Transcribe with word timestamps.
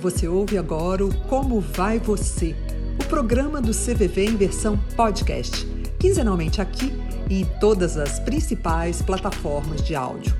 Você 0.00 0.28
ouve 0.28 0.56
agora 0.56 1.04
o 1.04 1.12
Como 1.26 1.60
Vai 1.60 1.98
Você, 1.98 2.54
o 3.02 3.08
programa 3.08 3.60
do 3.60 3.72
CVV 3.72 4.26
em 4.26 4.36
versão 4.36 4.78
podcast, 4.94 5.66
quinzenalmente 5.98 6.60
aqui 6.60 6.92
e 7.28 7.40
em 7.40 7.44
todas 7.58 7.96
as 7.96 8.20
principais 8.20 9.02
plataformas 9.02 9.82
de 9.82 9.96
áudio. 9.96 10.32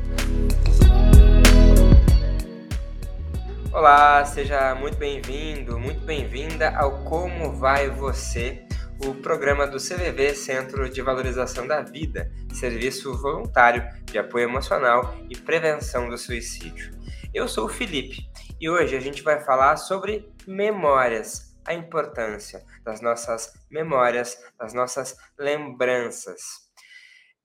Olá, 3.72 4.25
seja 4.26 4.76
muito 4.76 4.96
bem-vindo, 4.96 5.77
muito 5.77 6.04
bem-vinda 6.06 6.70
ao 6.77 7.02
Como 7.02 7.52
Vai 7.56 7.90
Você, 7.90 8.62
o 9.04 9.12
programa 9.12 9.66
do 9.66 9.79
CVV 9.79 10.36
Centro 10.36 10.88
de 10.88 11.02
Valorização 11.02 11.66
da 11.66 11.82
Vida, 11.82 12.30
serviço 12.52 13.12
voluntário 13.20 13.84
de 14.04 14.18
apoio 14.18 14.48
emocional 14.48 15.17
e 15.29 15.36
prevenção 15.36 16.09
do 16.09 16.17
suicídio. 16.17 16.93
Eu 17.34 17.48
sou 17.48 17.67
o 17.67 17.68
Felipe 17.68 18.28
e 18.61 18.68
hoje 18.68 18.96
a 18.96 19.00
gente 19.00 19.22
vai 19.22 19.40
falar 19.40 19.76
sobre 19.76 20.32
memórias, 20.46 21.57
a 21.64 21.75
importância 21.75 22.64
das 22.82 23.00
nossas 23.00 23.53
memórias, 23.71 24.36
das 24.58 24.75
nossas 24.75 25.17
lembranças. 25.39 26.40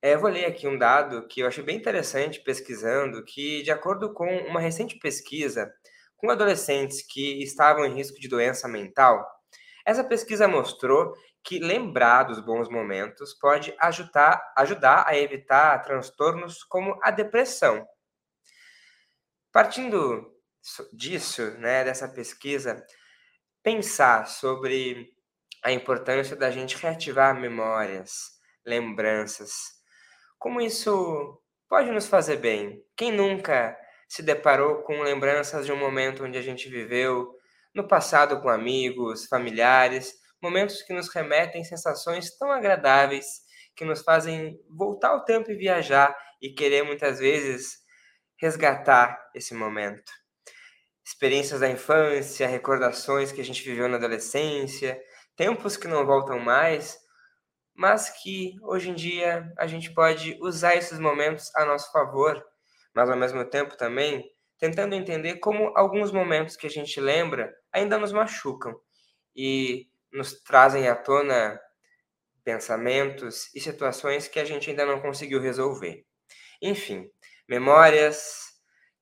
É, 0.02 0.16
eu 0.16 0.20
vou 0.20 0.30
ler 0.30 0.45
aqui 0.45 0.67
um 0.67 0.77
dado 0.77 1.27
que 1.27 1.41
eu 1.41 1.48
achei 1.48 1.63
bem 1.63 1.77
interessante 1.77 2.41
pesquisando, 2.41 3.23
que 3.23 3.62
de 3.62 3.70
acordo 3.70 4.13
com 4.13 4.26
uma 4.26 4.59
recente 4.59 4.98
pesquisa 4.98 5.72
com 6.17 6.31
adolescentes 6.31 7.02
que 7.02 7.44
estavam 7.44 7.86
em 7.86 7.94
risco 7.94 8.20
de 8.20 8.27
doença 8.27 8.67
mental, 8.67 9.23
essa 9.86 10.03
pesquisa 10.03 10.48
mostrou 10.48 11.14
que 11.44 11.59
lembrar 11.59 12.23
dos 12.23 12.39
bons 12.39 12.70
momentos 12.70 13.34
pode 13.34 13.75
ajudar, 13.77 14.41
ajudar 14.58 15.03
a 15.05 15.17
evitar 15.17 15.77
transtornos 15.84 16.64
como 16.64 16.98
a 17.03 17.11
depressão. 17.11 17.86
Partindo 19.52 20.33
disso, 20.94 21.52
né, 21.59 21.83
dessa 21.83 22.08
pesquisa, 22.08 22.86
pensar 23.61 24.28
sobre 24.28 25.09
a 25.64 25.72
importância 25.72 26.36
da 26.36 26.52
gente 26.52 26.78
reativar 26.78 27.39
memórias, 27.39 28.31
lembranças. 28.66 29.53
Como 30.38 30.61
isso 30.61 31.41
pode 31.69 31.91
nos 31.91 32.08
fazer 32.08 32.38
bem? 32.38 32.84
Quem 32.95 33.11
nunca 33.11 33.78
se 34.08 34.22
deparou 34.22 34.84
com 34.84 35.02
lembranças 35.02 35.66
de 35.66 35.72
um 35.72 35.78
momento 35.78 36.23
onde 36.23 36.38
a 36.38 36.41
gente 36.41 36.69
viveu 36.69 37.34
no 37.73 37.88
passado 37.88 38.41
com 38.41 38.50
amigos, 38.50 39.25
familiares, 39.25 40.14
momentos 40.41 40.81
que 40.81 40.94
nos 40.94 41.09
remetem 41.14 41.64
sensações 41.64 42.38
tão 42.38 42.52
agradáveis 42.52 43.25
que 43.75 43.86
nos 43.86 44.02
fazem 44.02 44.59
voltar 44.69 45.09
ao 45.09 45.25
tempo 45.25 45.50
e 45.50 45.56
viajar 45.56 46.16
e 46.41 46.53
querer 46.53 46.84
muitas 46.84 47.19
vezes 47.19 47.78
resgatar 48.38 49.31
esse 49.34 49.53
momento 49.56 50.11
experiências 51.06 51.59
da 51.59 51.70
infância, 51.70 52.48
recordações 52.48 53.32
que 53.32 53.42
a 53.42 53.44
gente 53.44 53.64
viveu 53.64 53.88
na 53.90 53.98
adolescência, 53.98 55.00
tempos 55.36 55.76
que 55.76 55.88
não 55.88 56.06
voltam 56.06 56.40
mais, 56.40 56.98
mas 57.76 58.09
que 58.09 58.56
hoje 58.62 58.90
em 58.90 58.94
dia 58.94 59.52
a 59.58 59.68
gente 59.68 59.94
pode 59.94 60.38
usar 60.42 60.76
esses 60.76 61.00
momentos 61.00 61.54
a 61.56 61.66
nosso 61.66 61.92
favor, 61.92 62.44
mas 62.94 63.09
ao 63.09 63.18
mesmo 63.18 63.44
tempo 63.46 63.76
também 63.76 64.24
tentando 64.59 64.96
entender 64.96 65.40
como 65.40 65.74
alguns 65.76 66.12
momentos 66.12 66.56
que 66.56 66.68
a 66.68 66.70
gente 66.70 67.00
lembra 67.02 67.54
ainda 67.72 67.98
nos 67.98 68.14
machucam 68.14 68.74
e 69.36 69.90
nos 70.12 70.42
trazem 70.42 70.88
à 70.88 70.96
tona 70.96 71.59
pensamentos 72.44 73.54
e 73.56 73.59
situações 73.59 74.28
que 74.28 74.40
a 74.40 74.46
gente 74.46 74.70
ainda 74.70 74.86
não 74.86 75.02
conseguiu 75.02 75.42
resolver. 75.42 76.06
Enfim, 76.62 77.09
memórias, 77.48 78.53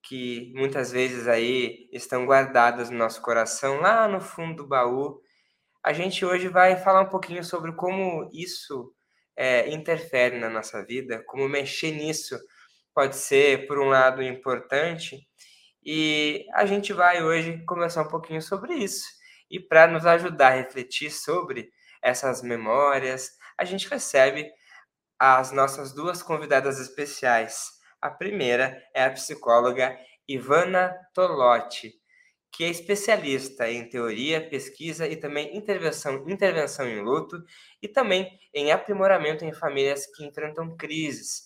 que 0.04 0.52
muitas 0.56 0.92
vezes 0.92 1.28
aí 1.28 1.90
estão 1.92 2.26
guardadas 2.26 2.90
no 2.90 2.98
nosso 2.98 3.22
coração, 3.22 3.80
lá 3.80 4.08
no 4.08 4.22
fundo 4.22 4.64
do 4.64 4.67
baú. 4.67 5.22
A 5.84 5.94
gente 5.94 6.26
hoje 6.26 6.48
vai 6.48 6.76
falar 6.78 7.02
um 7.02 7.10
pouquinho 7.10 7.44
sobre 7.44 7.73
como 7.73 8.30
isso 8.34 8.94
é, 9.36 9.70
interfere 9.72 10.40
na 10.40 10.50
nossa 10.50 10.84
vida, 10.86 11.23
como 11.26 11.48
mexer 11.48 11.92
nisso 11.92 12.38
pode 12.94 13.16
ser, 13.16 13.67
por 13.67 13.80
um 13.80 13.90
lado, 13.90 14.22
importante. 14.22 15.28
E 15.84 16.45
a 16.54 16.66
gente 16.66 16.94
vai 16.94 17.23
hoje 17.23 17.64
conversar 17.66 18.04
um 18.04 18.08
pouquinho 18.08 18.42
sobre 18.42 18.76
isso. 18.76 19.06
E 19.50 19.60
para 19.60 19.88
nos 19.88 20.06
ajudar 20.06 20.50
a 20.50 20.56
refletir 20.56 21.10
sobre 21.11 21.72
essas 22.02 22.42
memórias, 22.42 23.32
a 23.58 23.66
gente 23.66 23.90
recebe 23.90 24.50
as 25.20 25.52
nossas 25.52 25.94
duas 25.94 26.22
convidadas 26.23 26.80
especiais. 26.80 27.80
A 28.02 28.10
primeira 28.10 28.82
é 28.95 29.04
a 29.04 29.12
psicóloga 29.12 29.95
Ivana 30.28 30.98
Tolotti, 31.14 31.94
que 32.52 32.64
é 32.64 32.70
especialista 32.70 33.70
em 33.70 33.88
teoria, 33.88 34.50
pesquisa 34.50 35.08
e 35.08 35.16
também 35.16 35.56
intervenção, 35.56 36.28
intervenção 36.28 36.88
em 36.88 37.00
luto 37.02 37.38
e 37.82 37.88
também 37.88 38.28
em 38.54 38.72
aprimoramento 38.72 39.45
em 39.45 39.54
famílias 39.54 40.06
que 40.16 40.26
enfrentam 40.26 40.76
crises, 40.76 41.44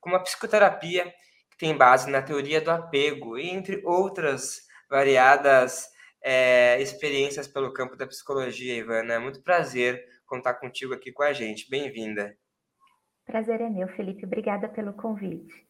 como 0.00 0.16
a 0.16 0.20
psicoterapia, 0.20 1.04
que 1.50 1.58
tem 1.58 1.76
base 1.76 2.08
na 2.10 2.22
teoria 2.22 2.60
do 2.60 2.70
apego, 2.70 3.36
e 3.36 3.50
entre 3.50 3.82
outras 3.84 4.60
variadas 4.88 5.86
é, 6.22 6.80
experiências 6.80 7.46
pelo 7.48 7.72
campo 7.72 7.96
da 7.96 8.06
psicologia, 8.06 8.76
Ivana. 8.76 9.14
É 9.14 9.18
muito 9.18 9.42
prazer 9.42 10.02
contar 10.26 10.54
contigo 10.54 10.94
aqui 10.94 11.12
com 11.12 11.22
a 11.22 11.32
gente. 11.32 11.68
Bem-vinda. 11.68 12.36
Prazer 13.26 13.60
é 13.60 13.68
meu, 13.68 13.88
Felipe. 13.88 14.24
Obrigada 14.24 14.68
pelo 14.68 14.94
convite. 14.94 15.67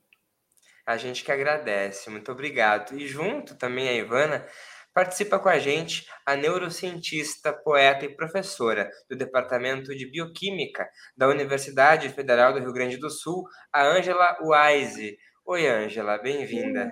A 0.88 0.96
gente 0.96 1.22
que 1.22 1.30
agradece, 1.30 2.08
muito 2.08 2.32
obrigado. 2.32 2.98
E 2.98 3.06
junto 3.06 3.58
também 3.58 3.90
a 3.90 3.92
Ivana, 3.92 4.46
participa 4.94 5.38
com 5.38 5.50
a 5.50 5.58
gente 5.58 6.06
a 6.24 6.34
neurocientista, 6.34 7.52
poeta 7.52 8.06
e 8.06 8.16
professora 8.16 8.88
do 9.06 9.14
Departamento 9.14 9.94
de 9.94 10.10
Bioquímica 10.10 10.88
da 11.14 11.28
Universidade 11.28 12.08
Federal 12.08 12.54
do 12.54 12.60
Rio 12.60 12.72
Grande 12.72 12.96
do 12.96 13.10
Sul, 13.10 13.44
a 13.70 13.86
Ângela 13.86 14.38
Wise. 14.40 15.18
Oi, 15.44 15.68
Ângela, 15.68 16.16
bem-vinda. 16.16 16.90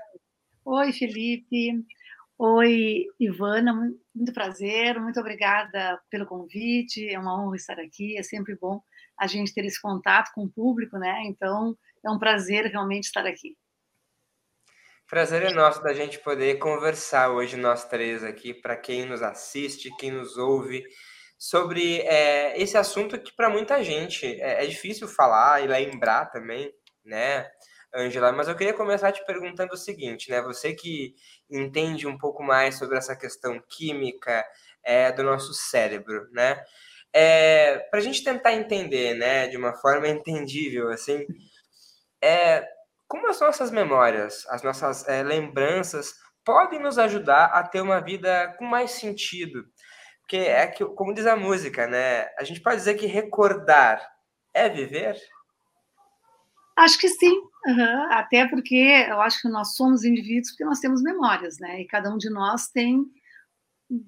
Oi, 0.63 0.93
Felipe. 0.93 1.83
Oi, 2.39 3.07
Ivana, 3.19 3.73
muito 4.15 4.33
prazer, 4.35 5.01
muito 5.01 5.19
obrigada 5.19 5.99
pelo 6.11 6.27
convite, 6.27 7.09
é 7.09 7.19
uma 7.19 7.43
honra 7.43 7.57
estar 7.57 7.81
aqui, 7.81 8.19
é 8.19 8.23
sempre 8.23 8.59
bom 8.61 8.79
a 9.19 9.27
gente 9.27 9.55
ter 9.55 9.65
esse 9.65 9.81
contato 9.81 10.33
com 10.35 10.45
o 10.45 10.53
público, 10.53 10.99
né? 10.99 11.23
Então, 11.25 11.75
é 12.05 12.11
um 12.11 12.19
prazer 12.19 12.67
realmente 12.67 13.05
estar 13.05 13.25
aqui. 13.25 13.57
Prazer 15.09 15.45
é 15.45 15.53
nosso 15.53 15.81
da 15.85 15.93
gente 15.93 16.19
poder 16.19 16.59
conversar 16.59 17.31
hoje, 17.31 17.57
nós 17.57 17.85
três 17.85 18.25
aqui, 18.25 18.53
para 18.53 18.77
quem 18.77 19.07
nos 19.07 19.23
assiste, 19.23 19.95
quem 19.99 20.11
nos 20.11 20.37
ouve, 20.37 20.83
sobre 21.39 22.01
é, 22.01 22.61
esse 22.61 22.77
assunto 22.77 23.17
que 23.17 23.33
para 23.37 23.49
muita 23.49 23.85
gente 23.85 24.27
é, 24.41 24.65
é, 24.65 24.67
difícil 24.67 25.07
falar 25.07 25.63
e 25.63 25.69
lembrar 25.69 26.27
também, 26.27 26.73
né, 27.05 27.49
Angela? 27.95 28.33
Mas 28.33 28.49
eu 28.49 28.57
queria 28.57 28.75
começar 28.75 29.13
te 29.13 29.25
perguntando 29.25 29.75
o 29.75 29.77
seguinte, 29.77 30.29
né? 30.29 30.43
Você 30.43 30.75
que 30.75 31.15
entende 31.49 32.05
um 32.09 32.19
pouco 32.19 32.43
mais 32.43 32.77
sobre 32.77 32.99
essa 32.99 33.15
questão 33.15 33.63
química 33.69 34.45
é, 34.83 35.13
do 35.13 35.23
nosso 35.23 35.55
cérebro, 35.55 36.29
né? 36.33 36.61
É, 37.13 37.79
para 37.91 38.01
a 38.01 38.03
gente 38.03 38.25
tentar 38.25 38.55
entender, 38.55 39.15
né, 39.15 39.47
de 39.47 39.57
uma 39.57 39.73
forma 39.75 40.09
entendível, 40.09 40.89
assim, 40.91 41.25
é, 42.21 42.67
como 43.09 43.29
as 43.29 43.41
nossas 43.41 43.71
memórias, 43.71 44.47
as 44.49 44.63
nossas 44.63 45.07
é, 45.09 45.23
lembranças 45.23 46.15
podem 46.45 46.81
nos 46.81 46.99
ajudar 46.99 47.47
a 47.47 47.63
ter 47.63 47.81
uma 47.81 48.01
vida 48.01 48.55
com 48.59 48.65
mais 48.65 48.93
sentido. 48.93 49.65
Porque 50.21 50.37
é 50.37 50.67
que, 50.67 50.85
como 50.85 51.15
diz 51.15 51.27
a 51.27 51.37
música, 51.37 51.87
né? 51.87 52.29
A 52.39 52.45
gente 52.45 52.61
pode 52.61 52.77
dizer 52.77 52.95
que 52.95 53.07
recordar 53.07 54.01
é 54.53 54.69
viver? 54.69 55.17
Acho 56.77 56.99
que 56.99 57.09
sim. 57.09 57.41
Uhum. 57.67 58.13
Até 58.13 58.47
porque 58.49 59.07
eu 59.09 59.21
acho 59.21 59.41
que 59.41 59.49
nós 59.49 59.75
somos 59.77 60.05
indivíduos 60.05 60.51
porque 60.51 60.65
nós 60.65 60.81
temos 60.81 61.03
memórias, 61.03 61.59
né? 61.59 61.81
E 61.81 61.87
cada 61.87 62.13
um 62.13 62.19
de 62.19 62.31
nós 62.31 62.69
tem 62.69 63.05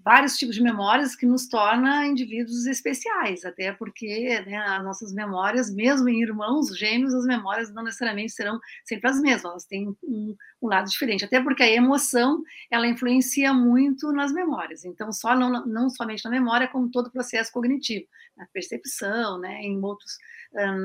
vários 0.04 0.36
tipos 0.36 0.56
de 0.56 0.62
memórias 0.62 1.14
que 1.14 1.24
nos 1.24 1.46
torna 1.46 2.04
indivíduos 2.06 2.66
especiais, 2.66 3.44
até 3.44 3.72
porque 3.72 4.40
né, 4.40 4.56
as 4.56 4.82
nossas 4.82 5.12
memórias, 5.12 5.72
mesmo 5.72 6.08
em 6.08 6.20
irmãos 6.20 6.76
gêmeos, 6.76 7.14
as 7.14 7.24
memórias 7.24 7.72
não 7.72 7.84
necessariamente 7.84 8.32
serão 8.32 8.58
sempre 8.84 9.08
as 9.08 9.20
mesmas, 9.20 9.44
elas 9.44 9.64
têm 9.66 9.88
um, 10.02 10.36
um 10.60 10.68
lado 10.68 10.88
diferente, 10.90 11.24
até 11.24 11.40
porque 11.40 11.62
a 11.62 11.70
emoção, 11.70 12.42
ela 12.70 12.88
influencia 12.88 13.54
muito 13.54 14.10
nas 14.12 14.32
memórias, 14.32 14.84
então 14.84 15.12
só 15.12 15.36
não, 15.36 15.64
não 15.64 15.88
somente 15.88 16.24
na 16.24 16.30
memória, 16.30 16.66
como 16.66 16.90
todo 16.90 17.06
o 17.06 17.12
processo 17.12 17.52
cognitivo, 17.52 18.06
na 18.36 18.46
percepção, 18.52 19.38
né, 19.38 19.60
em 19.62 19.80
outros, 19.80 20.12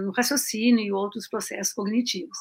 no 0.03 0.11
raciocínio 0.11 0.83
e 0.83 0.91
outros 0.91 1.27
processos 1.27 1.73
cognitivos. 1.73 2.37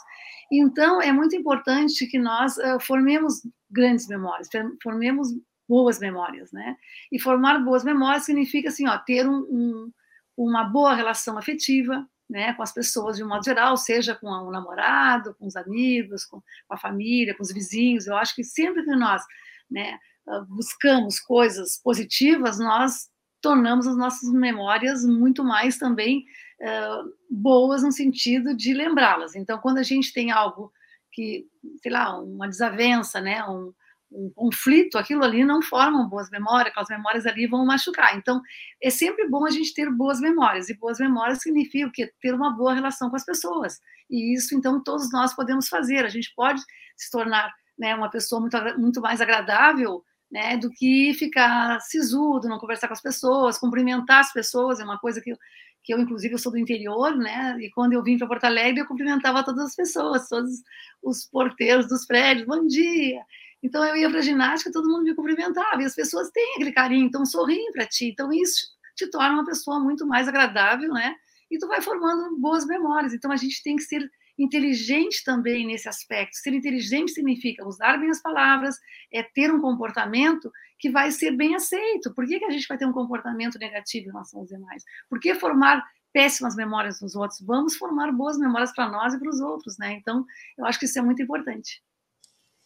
Então, 0.50 1.00
é 1.00 1.12
muito 1.12 1.34
importante 1.34 2.06
que 2.06 2.18
nós 2.18 2.56
uh, 2.58 2.78
formemos 2.80 3.40
grandes 3.70 4.06
memórias, 4.06 4.48
formemos 4.82 5.28
boas 5.68 5.98
memórias, 5.98 6.52
né? 6.52 6.76
E 7.10 7.18
formar 7.18 7.58
boas 7.58 7.84
memórias 7.84 8.24
significa, 8.24 8.68
assim, 8.68 8.86
ó, 8.88 8.98
ter 8.98 9.28
um, 9.28 9.38
um, 9.38 9.92
uma 10.36 10.64
boa 10.64 10.94
relação 10.94 11.38
afetiva, 11.38 12.06
né, 12.28 12.54
com 12.54 12.62
as 12.62 12.72
pessoas 12.72 13.18
de 13.18 13.24
um 13.24 13.28
modo 13.28 13.44
geral, 13.44 13.76
seja 13.76 14.14
com 14.14 14.26
o 14.26 14.48
um 14.48 14.50
namorado, 14.50 15.34
com 15.34 15.46
os 15.46 15.54
amigos, 15.54 16.24
com 16.24 16.42
a 16.70 16.78
família, 16.78 17.34
com 17.36 17.42
os 17.42 17.52
vizinhos. 17.52 18.06
Eu 18.06 18.16
acho 18.16 18.34
que 18.34 18.42
sempre 18.42 18.82
que 18.84 18.96
nós, 18.96 19.22
né, 19.70 19.98
uh, 20.26 20.44
buscamos 20.46 21.20
coisas 21.20 21.76
positivas, 21.76 22.58
nós 22.58 23.10
tornamos 23.42 23.86
as 23.86 23.96
nossas 23.96 24.32
memórias 24.32 25.04
muito 25.04 25.44
mais 25.44 25.76
também 25.76 26.24
uh, 26.60 27.12
boas 27.28 27.82
no 27.82 27.92
sentido 27.92 28.56
de 28.56 28.72
lembrá-las. 28.72 29.34
Então, 29.34 29.58
quando 29.58 29.78
a 29.78 29.82
gente 29.82 30.12
tem 30.12 30.30
algo 30.30 30.72
que, 31.10 31.46
sei 31.82 31.92
lá, 31.92 32.18
uma 32.18 32.48
desavença, 32.48 33.20
né, 33.20 33.44
um, 33.44 33.74
um 34.14 34.30
conflito, 34.34 34.98
aquilo 34.98 35.24
ali 35.24 35.44
não 35.44 35.62
forma 35.62 36.08
boas 36.08 36.30
memórias, 36.30 36.68
aquelas 36.68 36.88
memórias 36.88 37.26
ali 37.26 37.46
vão 37.46 37.64
machucar. 37.64 38.16
Então, 38.16 38.40
é 38.82 38.90
sempre 38.90 39.28
bom 39.28 39.46
a 39.46 39.50
gente 39.50 39.74
ter 39.74 39.90
boas 39.90 40.20
memórias, 40.20 40.68
e 40.68 40.76
boas 40.76 40.98
memórias 40.98 41.40
significa 41.40 41.88
o 41.88 41.92
quê? 41.92 42.12
Ter 42.20 42.34
uma 42.34 42.50
boa 42.54 42.74
relação 42.74 43.10
com 43.10 43.16
as 43.16 43.24
pessoas. 43.24 43.80
E 44.10 44.34
isso, 44.34 44.54
então, 44.54 44.82
todos 44.82 45.10
nós 45.10 45.34
podemos 45.34 45.68
fazer. 45.68 46.04
A 46.04 46.08
gente 46.08 46.32
pode 46.34 46.60
se 46.96 47.10
tornar 47.10 47.52
né, 47.78 47.94
uma 47.94 48.10
pessoa 48.10 48.40
muito, 48.40 48.56
muito 48.78 49.00
mais 49.00 49.20
agradável 49.20 50.04
né, 50.30 50.56
do 50.56 50.70
que 50.70 51.12
ficar 51.14 51.80
sisudo, 51.80 52.48
não 52.48 52.58
conversar 52.58 52.88
com 52.88 52.94
as 52.94 53.02
pessoas, 53.02 53.58
cumprimentar 53.58 54.20
as 54.20 54.32
pessoas, 54.32 54.80
é 54.80 54.84
uma 54.84 54.98
coisa 54.98 55.20
que 55.20 55.30
eu, 55.30 55.36
que 55.84 55.92
eu 55.92 55.98
inclusive, 55.98 56.32
eu 56.32 56.38
sou 56.38 56.50
do 56.50 56.58
interior, 56.58 57.14
né, 57.14 57.56
e 57.60 57.70
quando 57.70 57.92
eu 57.92 58.02
vim 58.02 58.16
para 58.16 58.26
Porto 58.26 58.44
Alegre, 58.44 58.80
eu 58.80 58.86
cumprimentava 58.86 59.44
todas 59.44 59.66
as 59.66 59.76
pessoas, 59.76 60.28
todos 60.28 60.62
os 61.02 61.26
porteiros 61.26 61.86
dos 61.86 62.06
prédios, 62.06 62.46
bom 62.46 62.66
dia, 62.66 63.22
então 63.62 63.84
eu 63.84 63.96
ia 63.96 64.10
para 64.10 64.18
a 64.18 64.22
ginástica, 64.22 64.72
todo 64.72 64.88
mundo 64.88 65.04
me 65.04 65.14
cumprimentava, 65.14 65.80
e 65.80 65.84
as 65.84 65.94
pessoas 65.94 66.30
têm 66.30 66.54
aquele 66.54 66.72
carinho, 66.72 67.06
então 67.06 67.24
sorriem 67.24 67.70
para 67.72 67.86
ti. 67.86 68.06
Então 68.06 68.32
isso 68.32 68.66
te 68.96 69.08
torna 69.08 69.34
uma 69.34 69.44
pessoa 69.44 69.78
muito 69.78 70.06
mais 70.06 70.26
agradável, 70.26 70.88
né? 70.92 71.14
E 71.50 71.58
tu 71.58 71.68
vai 71.68 71.80
formando 71.80 72.36
boas 72.38 72.66
memórias. 72.66 73.12
Então 73.14 73.30
a 73.30 73.36
gente 73.36 73.62
tem 73.62 73.76
que 73.76 73.82
ser 73.82 74.10
inteligente 74.38 75.22
também 75.24 75.66
nesse 75.66 75.88
aspecto. 75.88 76.36
Ser 76.36 76.54
inteligente 76.54 77.12
significa 77.12 77.66
usar 77.66 77.98
bem 77.98 78.10
as 78.10 78.20
palavras, 78.20 78.76
é 79.12 79.22
ter 79.22 79.52
um 79.52 79.60
comportamento 79.60 80.50
que 80.78 80.90
vai 80.90 81.12
ser 81.12 81.36
bem 81.36 81.54
aceito. 81.54 82.12
Por 82.14 82.26
que, 82.26 82.38
que 82.38 82.44
a 82.44 82.50
gente 82.50 82.66
vai 82.66 82.76
ter 82.76 82.86
um 82.86 82.92
comportamento 82.92 83.58
negativo 83.58 84.08
em 84.08 84.12
relação 84.12 84.40
aos 84.40 84.48
demais? 84.48 84.82
Por 85.08 85.20
que 85.20 85.34
formar 85.34 85.84
péssimas 86.12 86.56
memórias 86.56 87.00
nos 87.00 87.14
outros? 87.14 87.40
Vamos 87.42 87.76
formar 87.76 88.10
boas 88.10 88.38
memórias 88.38 88.72
para 88.74 88.88
nós 88.88 89.14
e 89.14 89.18
para 89.18 89.30
os 89.30 89.40
outros, 89.40 89.78
né? 89.78 89.92
Então, 89.92 90.24
eu 90.58 90.66
acho 90.66 90.78
que 90.78 90.86
isso 90.86 90.98
é 90.98 91.02
muito 91.02 91.22
importante 91.22 91.80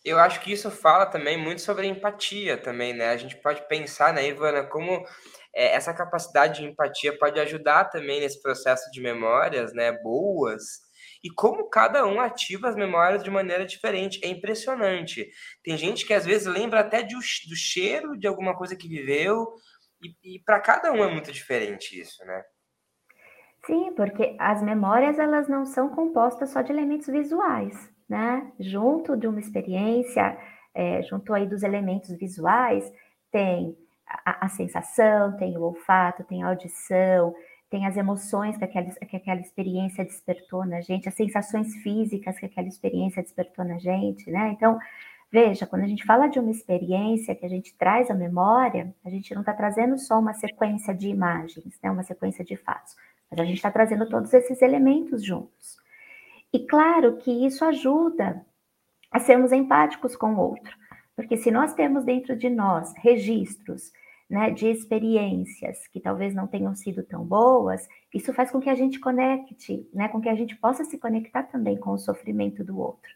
eu 0.07 0.21
acho 0.21 0.41
que 0.41 0.53
isso 0.53 0.71
fala 0.71 1.05
também 1.05 1.37
muito 1.37 1.61
sobre 1.61 1.89
empatia 1.89 2.57
também, 2.57 2.95
né? 2.95 3.09
A 3.09 3.17
gente 3.17 3.37
pode 3.37 3.67
pensar, 3.67 4.13
né, 4.15 4.29
Ivana, 4.29 4.65
como 4.65 5.05
é, 5.53 5.75
essa 5.75 5.93
capacidade 5.93 6.61
de 6.61 6.69
empatia 6.69 7.19
pode 7.19 7.41
ajudar 7.41 7.87
também 7.87 8.21
nesse 8.21 8.41
processo 8.41 8.89
de 8.93 9.01
memórias, 9.01 9.73
né, 9.73 9.91
boas, 9.91 10.63
e 11.25 11.31
como 11.31 11.69
cada 11.69 12.07
um 12.07 12.21
ativa 12.21 12.69
as 12.69 12.77
memórias 12.77 13.25
de 13.25 13.31
maneira 13.31 13.67
diferente. 13.67 14.21
É 14.23 14.29
impressionante. 14.29 15.29
Tem 15.65 15.77
gente 15.77 16.07
que 16.07 16.15
às 16.15 16.25
vezes 16.25 16.47
lembra 16.47 16.81
até 16.81 17.03
de, 17.03 17.17
do 17.17 17.57
cheiro 17.57 18.17
de 18.17 18.29
alguma 18.29 18.57
coisa 18.57 18.77
que 18.77 18.89
viveu, 18.89 19.55
e, 20.01 20.37
e 20.37 20.39
para 20.45 20.61
cada 20.61 20.93
um 20.93 21.03
é 21.03 21.11
muito 21.11 21.33
diferente 21.33 22.01
isso, 22.01 22.25
né? 22.25 22.45
Sim, 23.65 23.93
porque 23.97 24.37
as 24.39 24.63
memórias 24.63 25.19
elas 25.19 25.49
não 25.49 25.67
são 25.67 25.89
compostas 25.89 26.51
só 26.51 26.63
de 26.63 26.71
elementos 26.71 27.09
visuais 27.09 27.96
né? 28.09 28.51
Junto 28.59 29.17
de 29.17 29.27
uma 29.27 29.41
experiência, 29.41 30.37
é, 30.75 31.03
junto 31.03 31.33
aí 31.35 31.47
dos 31.47 31.63
elementos 31.63 32.11
visuais, 32.17 32.93
tem 33.31 33.77
a, 34.07 34.47
a, 34.47 34.49
sensação, 34.49 35.37
tem 35.37 35.57
o 35.57 35.63
olfato, 35.63 36.25
tem 36.25 36.43
a 36.43 36.49
audição, 36.49 37.35
tem 37.69 37.87
as 37.87 37.97
emoções 37.97 38.57
que 38.57 38.65
aquela, 38.65 38.91
que 38.91 39.17
aquela 39.17 39.41
experiência 39.41 40.05
despertou 40.05 40.65
na 40.65 40.81
gente, 40.81 41.09
as 41.09 41.15
sensações 41.15 41.75
físicas 41.83 42.39
que 42.39 42.47
aquela 42.47 42.69
experiência 42.69 43.23
despertou 43.23 43.65
na 43.65 43.79
gente, 43.79 44.31
né? 44.31 44.51
Então, 44.57 44.79
veja, 45.33 45.67
quando 45.67 45.83
a 45.83 45.89
gente 45.89 46.05
fala 46.05 46.29
de 46.29 46.39
uma 46.39 46.51
experiência 46.51 47.35
que 47.35 47.45
a 47.45 47.49
gente 47.49 47.75
traz 47.77 48.09
à 48.11 48.15
memória, 48.15 48.95
a 49.05 49.11
gente 49.11 49.35
não 49.35 49.43
está 49.43 49.53
trazendo 49.53 49.99
só 49.99 50.19
uma 50.21 50.35
sequência 50.35 50.95
de 50.95 51.09
imagens, 51.09 51.79
né? 51.83 51.91
Uma 51.91 52.05
sequência 52.05 52.45
de 52.45 52.57
fatos, 52.57 52.95
mas 53.31 53.41
a 53.41 53.45
gente 53.45 53.57
está 53.57 53.71
trazendo 53.71 54.09
todos 54.09 54.33
esses 54.33 54.63
elementos 54.63 55.25
juntos. 55.25 55.85
E 56.57 56.67
claro 56.67 57.19
que 57.19 57.31
isso 57.45 57.63
ajuda 57.67 58.43
a 59.13 59.21
sermos 59.21 59.53
empáticos 59.53 60.17
com 60.17 60.35
o 60.35 60.41
outro, 60.41 60.75
porque 61.15 61.37
se 61.37 61.51
nós 61.51 61.75
temos 61.75 62.03
dentro 62.03 62.35
de 62.35 62.49
nós 62.49 62.95
registros 62.97 63.93
né, 64.29 64.51
de 64.51 64.67
experiências 64.67 65.87
que 65.89 66.01
talvez 66.01 66.35
não 66.35 66.47
tenham 66.47 66.75
sido 66.75 67.03
tão 67.03 67.23
boas, 67.23 67.87
isso 68.15 68.33
faz 68.33 68.51
com 68.51 68.59
que 68.59 68.71
a 68.71 68.75
gente 68.75 68.99
conecte, 68.99 69.87
né, 69.93 70.09
com 70.09 70.19
que 70.19 70.31
a 70.31 70.35
gente 70.35 70.57
possa 70.57 70.83
se 70.83 70.97
conectar 70.97 71.43
também 71.43 71.77
com 71.77 71.91
o 71.91 71.99
sofrimento 71.99 72.65
do 72.65 72.79
outro, 72.79 73.11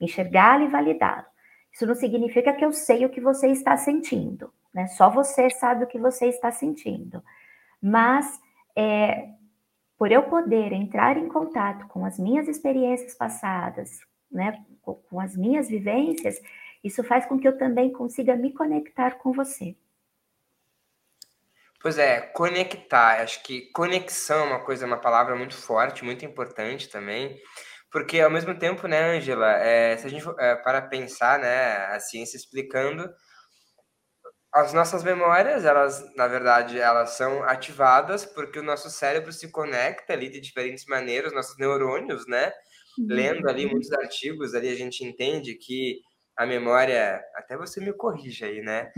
enxergá-lo 0.00 0.64
e 0.64 0.68
validá-lo. 0.68 1.26
Isso 1.72 1.86
não 1.86 1.94
significa 1.94 2.52
que 2.52 2.64
eu 2.64 2.72
sei 2.72 3.06
o 3.06 3.08
que 3.08 3.20
você 3.20 3.46
está 3.52 3.76
sentindo, 3.76 4.52
né? 4.74 4.88
Só 4.88 5.08
você 5.08 5.48
sabe 5.48 5.84
o 5.84 5.86
que 5.86 6.00
você 6.00 6.26
está 6.26 6.50
sentindo. 6.50 7.22
Mas 7.80 8.26
é, 8.74 9.28
por 10.00 10.10
eu 10.10 10.22
poder 10.22 10.72
entrar 10.72 11.18
em 11.18 11.28
contato 11.28 11.86
com 11.88 12.06
as 12.06 12.18
minhas 12.18 12.48
experiências 12.48 13.14
passadas, 13.14 14.00
né, 14.32 14.64
com 14.82 15.20
as 15.20 15.36
minhas 15.36 15.68
vivências, 15.68 16.40
isso 16.82 17.04
faz 17.04 17.26
com 17.26 17.38
que 17.38 17.46
eu 17.46 17.58
também 17.58 17.92
consiga 17.92 18.34
me 18.34 18.50
conectar 18.50 19.18
com 19.18 19.30
você. 19.30 19.76
Pois 21.82 21.98
é, 21.98 22.18
conectar. 22.18 23.20
Acho 23.20 23.42
que 23.42 23.70
conexão 23.72 24.38
é 24.38 24.48
uma 24.48 24.64
coisa, 24.64 24.86
uma 24.86 24.96
palavra 24.96 25.36
muito 25.36 25.54
forte, 25.54 26.02
muito 26.02 26.24
importante 26.24 26.88
também, 26.88 27.38
porque 27.92 28.22
ao 28.22 28.30
mesmo 28.30 28.58
tempo, 28.58 28.88
né, 28.88 29.18
Angela, 29.18 29.52
é, 29.58 29.98
se 29.98 30.06
a 30.06 30.08
gente 30.08 30.24
é, 30.38 30.56
para 30.56 30.80
pensar, 30.80 31.38
né, 31.38 31.76
a 31.94 32.00
ciência 32.00 32.38
explicando, 32.38 33.06
as 34.52 34.72
nossas 34.72 35.04
memórias, 35.04 35.64
elas, 35.64 36.04
na 36.16 36.26
verdade, 36.26 36.78
elas 36.78 37.10
são 37.10 37.42
ativadas 37.44 38.24
porque 38.24 38.58
o 38.58 38.64
nosso 38.64 38.90
cérebro 38.90 39.32
se 39.32 39.48
conecta 39.48 40.12
ali 40.12 40.28
de 40.28 40.40
diferentes 40.40 40.84
maneiras, 40.86 41.32
nossos 41.32 41.56
neurônios, 41.56 42.26
né? 42.26 42.52
Uhum. 42.98 43.06
Lendo 43.08 43.48
ali 43.48 43.66
muitos 43.66 43.92
artigos, 43.92 44.54
ali 44.54 44.68
a 44.68 44.74
gente 44.74 45.04
entende 45.04 45.54
que 45.54 46.00
a 46.36 46.46
memória, 46.46 47.22
até 47.36 47.56
você 47.56 47.80
me 47.80 47.92
corrija 47.92 48.46
aí, 48.46 48.60
né? 48.60 48.90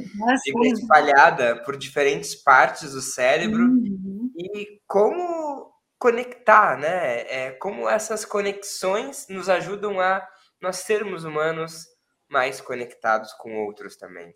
Fica 0.42 0.68
espalhada 0.68 1.62
por 1.64 1.76
diferentes 1.76 2.34
partes 2.34 2.92
do 2.92 3.02
cérebro 3.02 3.62
uhum. 3.62 4.30
e 4.36 4.80
como 4.86 5.70
conectar, 5.98 6.78
né? 6.78 7.20
É, 7.30 7.50
como 7.50 7.88
essas 7.88 8.24
conexões 8.24 9.26
nos 9.28 9.48
ajudam 9.48 10.00
a 10.00 10.26
nós 10.60 10.76
sermos 10.78 11.24
humanos 11.24 11.86
mais 12.30 12.60
conectados 12.60 13.32
com 13.34 13.66
outros 13.66 13.96
também. 13.96 14.34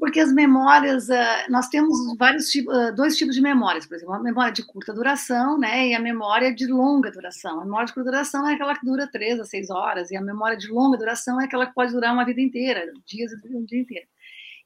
Porque 0.00 0.20
as 0.20 0.32
memórias, 0.32 1.10
ah, 1.10 1.46
nós 1.48 1.68
temos 1.68 1.98
vários 2.18 2.50
ah, 2.70 2.90
dois 2.92 3.16
tipos 3.16 3.34
de 3.34 3.42
memórias, 3.42 3.86
por 3.86 3.96
exemplo, 3.96 4.14
a 4.14 4.18
memória 4.18 4.52
de 4.52 4.64
curta 4.64 4.92
duração, 4.92 5.58
né, 5.58 5.88
e 5.88 5.94
a 5.94 6.00
memória 6.00 6.54
de 6.54 6.66
longa 6.66 7.10
duração. 7.10 7.60
A 7.60 7.64
memória 7.64 7.86
de 7.86 7.94
curta 7.94 8.10
duração 8.10 8.48
é 8.48 8.54
aquela 8.54 8.74
que 8.74 8.84
dura 8.84 9.06
três 9.10 9.38
a 9.38 9.44
seis 9.44 9.70
horas, 9.70 10.10
e 10.10 10.16
a 10.16 10.22
memória 10.22 10.56
de 10.56 10.68
longa 10.68 10.96
duração 10.96 11.40
é 11.40 11.44
aquela 11.44 11.66
que 11.66 11.74
pode 11.74 11.92
durar 11.92 12.12
uma 12.14 12.24
vida 12.24 12.40
inteira, 12.40 12.90
dias 13.06 13.32
e 13.32 13.56
um 13.56 13.64
dia 13.64 13.80
inteiro. 13.80 14.06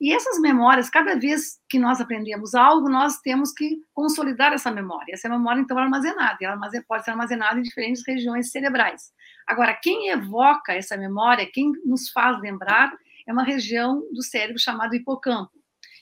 E 0.00 0.12
essas 0.12 0.38
memórias, 0.38 0.88
cada 0.88 1.18
vez 1.18 1.58
que 1.68 1.76
nós 1.76 2.00
aprendemos 2.00 2.54
algo, 2.54 2.88
nós 2.88 3.18
temos 3.18 3.52
que 3.52 3.78
consolidar 3.92 4.52
essa 4.52 4.70
memória. 4.70 5.12
Essa 5.12 5.28
memória, 5.28 5.60
então, 5.60 5.76
é 5.76 5.82
armazenada. 5.82 6.38
Ela 6.40 6.56
pode 6.86 7.04
ser 7.04 7.10
armazenada 7.10 7.58
em 7.58 7.62
diferentes 7.62 8.04
regiões 8.06 8.52
cerebrais. 8.52 9.10
Agora, 9.44 9.74
quem 9.74 10.10
evoca 10.10 10.72
essa 10.72 10.96
memória, 10.96 11.50
quem 11.52 11.72
nos 11.84 12.10
faz 12.10 12.40
lembrar, 12.40 12.92
é 13.28 13.32
uma 13.32 13.44
região 13.44 14.02
do 14.10 14.22
cérebro 14.22 14.58
chamada 14.58 14.96
hipocampo. 14.96 15.52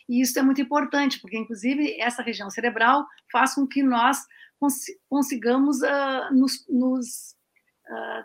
E 0.08 0.22
isso 0.22 0.38
é 0.38 0.42
muito 0.42 0.60
importante, 0.60 1.20
porque, 1.20 1.36
inclusive, 1.36 2.00
essa 2.00 2.22
região 2.22 2.48
cerebral 2.48 3.04
faz 3.30 3.54
com 3.54 3.66
que 3.66 3.82
nós 3.82 4.18
consigamos 5.08 5.82
uh, 5.82 6.32
nos, 6.32 6.64
nos, 6.68 7.36
uh, 7.90 8.24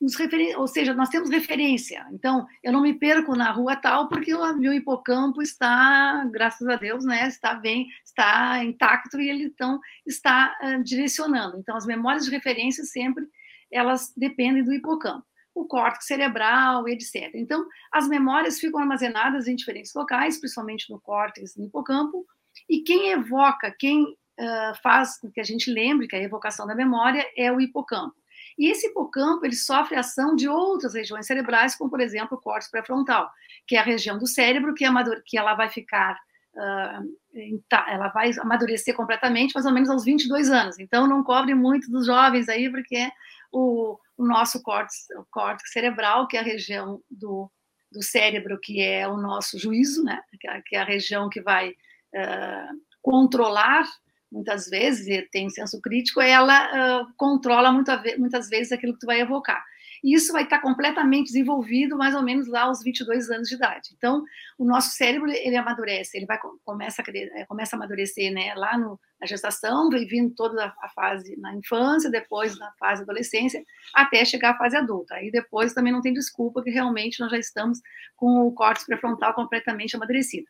nos 0.00 0.16
referir, 0.16 0.56
ou 0.56 0.66
seja, 0.66 0.92
nós 0.92 1.08
temos 1.08 1.30
referência. 1.30 2.04
Então, 2.10 2.44
eu 2.64 2.72
não 2.72 2.82
me 2.82 2.92
perco 2.92 3.36
na 3.36 3.52
rua 3.52 3.76
tal 3.76 4.08
porque 4.08 4.34
o 4.34 4.52
meu 4.54 4.72
hipocampo 4.74 5.40
está, 5.40 6.28
graças 6.32 6.66
a 6.66 6.74
Deus, 6.74 7.04
né, 7.04 7.28
está 7.28 7.54
bem, 7.54 7.86
está 8.04 8.62
intacto 8.64 9.20
e 9.20 9.30
ele 9.30 9.44
então 9.44 9.80
está 10.04 10.58
uh, 10.60 10.82
direcionando. 10.82 11.58
Então, 11.58 11.76
as 11.76 11.86
memórias 11.86 12.24
de 12.24 12.32
referência 12.32 12.84
sempre 12.84 13.24
elas 13.70 14.12
dependem 14.16 14.64
do 14.64 14.74
hipocampo 14.74 15.24
o 15.56 15.64
córtex 15.64 16.06
cerebral, 16.06 16.86
etc. 16.86 17.30
Então, 17.34 17.66
as 17.90 18.06
memórias 18.06 18.60
ficam 18.60 18.78
armazenadas 18.78 19.48
em 19.48 19.56
diferentes 19.56 19.94
locais, 19.94 20.38
principalmente 20.38 20.90
no 20.90 21.00
córtex, 21.00 21.56
no 21.56 21.64
hipocampo, 21.64 22.26
e 22.68 22.80
quem 22.82 23.10
evoca, 23.10 23.74
quem 23.78 24.04
uh, 24.04 24.82
faz 24.82 25.18
com 25.18 25.30
que 25.30 25.40
a 25.40 25.44
gente 25.44 25.70
lembre 25.70 26.06
que 26.06 26.14
a 26.14 26.22
evocação 26.22 26.66
da 26.66 26.74
memória 26.74 27.26
é 27.34 27.50
o 27.50 27.58
hipocampo. 27.58 28.14
E 28.58 28.70
esse 28.70 28.88
hipocampo, 28.88 29.46
ele 29.46 29.54
sofre 29.54 29.96
ação 29.96 30.36
de 30.36 30.46
outras 30.46 30.94
regiões 30.94 31.26
cerebrais, 31.26 31.74
como, 31.74 31.88
por 31.88 32.00
exemplo, 32.00 32.36
o 32.36 32.40
córtex 32.40 32.70
pré-frontal, 32.70 33.30
que 33.66 33.76
é 33.76 33.78
a 33.78 33.82
região 33.82 34.18
do 34.18 34.26
cérebro 34.26 34.74
que, 34.74 34.84
amadure, 34.84 35.22
que 35.24 35.38
ela 35.38 35.54
vai 35.54 35.70
ficar, 35.70 36.18
uh, 36.54 37.68
ela 37.88 38.08
vai 38.08 38.30
amadurecer 38.40 38.94
completamente 38.94 39.54
mais 39.54 39.64
ou 39.64 39.72
menos 39.72 39.88
aos 39.88 40.04
22 40.04 40.50
anos. 40.50 40.78
Então, 40.78 41.06
não 41.06 41.24
cobre 41.24 41.54
muito 41.54 41.90
dos 41.90 42.04
jovens 42.04 42.46
aí, 42.46 42.70
porque 42.70 43.10
o, 43.50 43.98
o 44.16 44.26
nosso 44.26 44.62
córtex, 44.62 45.06
o 45.18 45.26
córtex 45.30 45.72
cerebral, 45.72 46.26
que 46.26 46.36
é 46.36 46.40
a 46.40 46.44
região 46.44 47.00
do, 47.10 47.50
do 47.92 48.02
cérebro, 48.02 48.58
que 48.60 48.80
é 48.80 49.06
o 49.06 49.16
nosso 49.16 49.58
juízo, 49.58 50.02
né? 50.02 50.20
que 50.66 50.76
é 50.76 50.80
a 50.80 50.84
região 50.84 51.28
que 51.28 51.40
vai 51.40 51.70
uh, 51.70 52.80
controlar, 53.02 53.84
muitas 54.30 54.68
vezes, 54.68 55.06
e 55.06 55.22
tem 55.30 55.48
senso 55.50 55.80
crítico, 55.80 56.20
ela 56.20 57.02
uh, 57.02 57.06
controla 57.16 57.70
muita, 57.70 58.02
muitas 58.18 58.48
vezes 58.48 58.72
aquilo 58.72 58.94
que 58.94 59.00
tu 59.00 59.06
vai 59.06 59.20
evocar. 59.20 59.62
E 60.02 60.14
isso 60.14 60.32
vai 60.32 60.44
estar 60.44 60.60
completamente 60.60 61.26
desenvolvido 61.26 61.96
mais 61.96 62.14
ou 62.14 62.22
menos 62.22 62.46
lá 62.48 62.62
aos 62.62 62.82
22 62.82 63.30
anos 63.30 63.48
de 63.48 63.54
idade. 63.54 63.90
Então, 63.96 64.22
o 64.58 64.64
nosso 64.64 64.90
cérebro, 64.90 65.30
ele 65.30 65.56
amadurece, 65.56 66.16
ele 66.16 66.26
vai 66.26 66.38
começa 66.64 67.02
a, 67.02 67.04
é, 67.16 67.44
começa 67.46 67.74
a 67.74 67.78
amadurecer 67.78 68.32
né, 68.32 68.54
lá 68.54 68.76
no, 68.78 68.98
na 69.20 69.26
gestação, 69.26 69.88
vem 69.88 70.06
vindo 70.06 70.34
toda 70.34 70.74
a 70.82 70.88
fase 70.90 71.36
na 71.38 71.54
infância, 71.54 72.10
depois 72.10 72.58
na 72.58 72.72
fase 72.78 73.02
adolescência, 73.02 73.64
até 73.94 74.24
chegar 74.24 74.50
à 74.50 74.58
fase 74.58 74.76
adulta. 74.76 75.14
Aí 75.14 75.30
depois 75.30 75.72
também 75.72 75.92
não 75.92 76.00
tem 76.00 76.12
desculpa 76.12 76.62
que 76.62 76.70
realmente 76.70 77.20
nós 77.20 77.30
já 77.30 77.38
estamos 77.38 77.80
com 78.16 78.46
o 78.46 78.52
córtex 78.52 78.86
pré-frontal 78.86 79.34
completamente 79.34 79.96
amadurecido. 79.96 80.46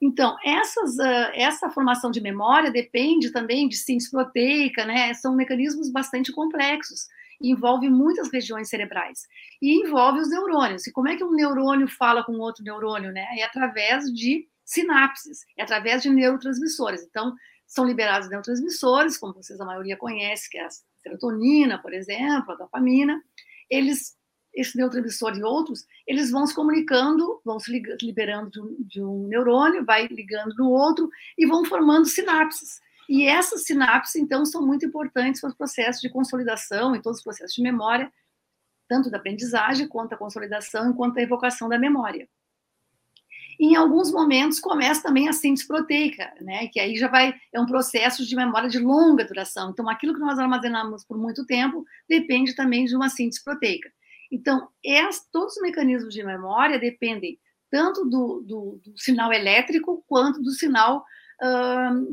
Então, 0.00 0.36
essas, 0.42 0.96
uh, 0.96 1.30
essa 1.34 1.68
formação 1.70 2.10
de 2.10 2.20
memória 2.22 2.70
depende 2.70 3.30
também 3.30 3.68
de 3.68 3.76
síntese 3.76 4.10
proteica, 4.10 4.84
né? 4.86 5.12
São 5.14 5.34
mecanismos 5.34 5.90
bastante 5.90 6.32
complexos 6.32 7.06
envolve 7.40 7.88
muitas 7.88 8.30
regiões 8.30 8.68
cerebrais 8.68 9.26
e 9.62 9.82
envolve 9.82 10.20
os 10.20 10.30
neurônios. 10.30 10.86
E 10.86 10.92
como 10.92 11.08
é 11.08 11.16
que 11.16 11.24
um 11.24 11.32
neurônio 11.32 11.88
fala 11.88 12.22
com 12.22 12.32
outro 12.32 12.62
neurônio, 12.62 13.12
né? 13.12 13.26
É 13.38 13.44
através 13.44 14.04
de 14.12 14.46
sinapses, 14.64 15.40
é 15.56 15.62
através 15.62 16.02
de 16.02 16.10
neurotransmissores. 16.10 17.02
Então, 17.02 17.34
são 17.66 17.84
liberados 17.84 18.28
neurotransmissores, 18.28 19.16
como 19.16 19.34
vocês 19.34 19.60
a 19.60 19.64
maioria 19.64 19.96
conhece, 19.96 20.50
que 20.50 20.58
é 20.58 20.66
a 20.66 20.68
serotonina, 21.02 21.80
por 21.80 21.92
exemplo, 21.92 22.52
a 22.52 22.56
dopamina. 22.56 23.22
Eles, 23.68 24.16
esse 24.52 24.76
neurotransmissor 24.76 25.36
e 25.36 25.42
outros, 25.42 25.86
eles 26.06 26.30
vão 26.30 26.46
se 26.46 26.54
comunicando, 26.54 27.40
vão 27.44 27.58
se 27.58 27.70
liberando 28.02 28.50
de 28.50 28.60
um, 28.60 28.76
de 28.80 29.02
um 29.02 29.26
neurônio, 29.28 29.84
vai 29.84 30.06
ligando 30.08 30.54
no 30.56 30.68
outro 30.70 31.08
e 31.38 31.46
vão 31.46 31.64
formando 31.64 32.06
sinapses. 32.06 32.80
E 33.10 33.26
essas 33.26 33.64
sinapses, 33.64 34.14
então, 34.14 34.44
são 34.44 34.64
muito 34.64 34.86
importantes 34.86 35.40
para 35.40 35.50
os 35.50 35.56
processos 35.56 36.00
de 36.00 36.08
consolidação 36.08 36.94
e 36.94 37.02
todos 37.02 37.18
os 37.18 37.24
processos 37.24 37.56
de 37.56 37.60
memória, 37.60 38.08
tanto 38.88 39.10
da 39.10 39.18
aprendizagem, 39.18 39.88
quanto 39.88 40.12
a 40.12 40.16
consolidação, 40.16 40.92
quanto 40.92 41.18
a 41.18 41.22
evocação 41.22 41.68
da 41.68 41.76
memória. 41.76 42.28
Em 43.58 43.74
alguns 43.74 44.12
momentos 44.12 44.60
começa 44.60 45.02
também 45.02 45.28
a 45.28 45.32
síntese 45.32 45.66
proteica, 45.66 46.32
né? 46.40 46.68
Que 46.68 46.78
aí 46.78 46.94
já 46.94 47.08
vai 47.08 47.34
é 47.52 47.60
um 47.60 47.66
processo 47.66 48.24
de 48.24 48.36
memória 48.36 48.68
de 48.68 48.78
longa 48.78 49.24
duração. 49.24 49.70
Então, 49.70 49.90
aquilo 49.90 50.14
que 50.14 50.20
nós 50.20 50.38
armazenamos 50.38 51.04
por 51.04 51.18
muito 51.18 51.44
tempo 51.44 51.84
depende 52.08 52.54
também 52.54 52.84
de 52.84 52.94
uma 52.94 53.08
síntese 53.08 53.42
proteica. 53.42 53.90
Então, 54.30 54.68
todos 55.32 55.56
os 55.56 55.62
mecanismos 55.62 56.14
de 56.14 56.22
memória 56.22 56.78
dependem 56.78 57.40
tanto 57.68 58.04
do, 58.04 58.40
do, 58.46 58.80
do 58.84 58.96
sinal 58.96 59.32
elétrico 59.32 60.04
quanto 60.06 60.40
do 60.40 60.52
sinal 60.52 61.04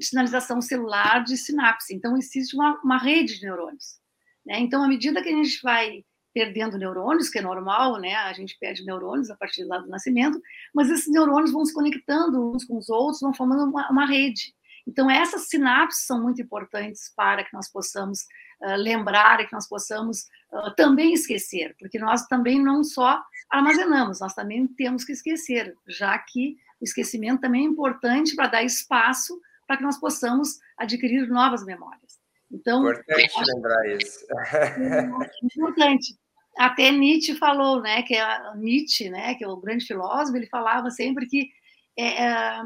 sinalização 0.01 0.61
celular 0.61 1.23
de 1.23 1.35
sinapse. 1.37 1.93
Então, 1.93 2.17
existe 2.17 2.55
uma, 2.55 2.79
uma 2.83 2.97
rede 2.97 3.39
de 3.39 3.45
neurônios. 3.45 3.99
Né? 4.45 4.59
Então, 4.59 4.83
à 4.83 4.87
medida 4.87 5.21
que 5.21 5.29
a 5.29 5.35
gente 5.35 5.59
vai 5.61 6.03
perdendo 6.33 6.77
neurônios, 6.77 7.29
que 7.29 7.39
é 7.39 7.41
normal, 7.41 7.99
né? 7.99 8.13
A 8.15 8.31
gente 8.31 8.55
perde 8.59 8.85
neurônios 8.85 9.31
a 9.31 9.35
partir 9.35 9.63
lá 9.63 9.79
do 9.79 9.87
nascimento, 9.87 10.39
mas 10.71 10.87
esses 10.87 11.11
neurônios 11.11 11.51
vão 11.51 11.65
se 11.65 11.73
conectando 11.73 12.53
uns 12.53 12.63
com 12.63 12.77
os 12.77 12.89
outros, 12.89 13.21
vão 13.21 13.33
formando 13.33 13.63
uma, 13.63 13.89
uma 13.89 14.05
rede. 14.05 14.53
Então, 14.85 15.09
essas 15.09 15.49
sinapses 15.49 16.05
são 16.05 16.21
muito 16.21 16.41
importantes 16.41 17.11
para 17.15 17.43
que 17.43 17.53
nós 17.53 17.69
possamos 17.69 18.21
uh, 18.61 18.75
lembrar 18.77 19.41
e 19.41 19.47
que 19.47 19.53
nós 19.53 19.67
possamos 19.67 20.27
uh, 20.51 20.73
também 20.75 21.11
esquecer, 21.13 21.75
porque 21.79 21.97
nós 21.97 22.25
também 22.27 22.63
não 22.63 22.83
só 22.83 23.21
armazenamos, 23.49 24.19
nós 24.21 24.33
também 24.33 24.67
temos 24.67 25.03
que 25.03 25.13
esquecer, 25.13 25.75
já 25.87 26.17
que 26.19 26.55
o 26.79 26.83
esquecimento 26.83 27.41
também 27.41 27.65
é 27.65 27.69
importante 27.69 28.35
para 28.35 28.47
dar 28.47 28.63
espaço 28.63 29.39
para 29.67 29.77
que 29.77 29.83
nós 29.83 29.99
possamos 29.99 30.59
adquirir 30.77 31.27
novas 31.27 31.63
memórias. 31.65 32.17
Então, 32.51 32.81
importante 32.81 33.31
acho, 33.35 33.55
lembrar 33.55 33.89
isso. 33.89 34.25
É 34.53 35.55
importante. 35.55 36.15
Até 36.57 36.91
Nietzsche 36.91 37.35
falou, 37.35 37.81
né, 37.81 38.01
que 38.01 38.15
é 38.15 38.55
Nietzsche, 38.55 39.09
né, 39.09 39.35
que 39.35 39.43
é 39.43 39.47
o 39.47 39.57
grande 39.57 39.85
filósofo, 39.85 40.37
ele 40.37 40.47
falava 40.47 40.89
sempre 40.89 41.27
que 41.27 41.49
é, 41.97 42.23
é 42.23 42.61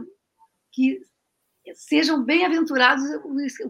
que 0.72 1.00
sejam 1.76 2.24
bem-aventurados, 2.24 3.04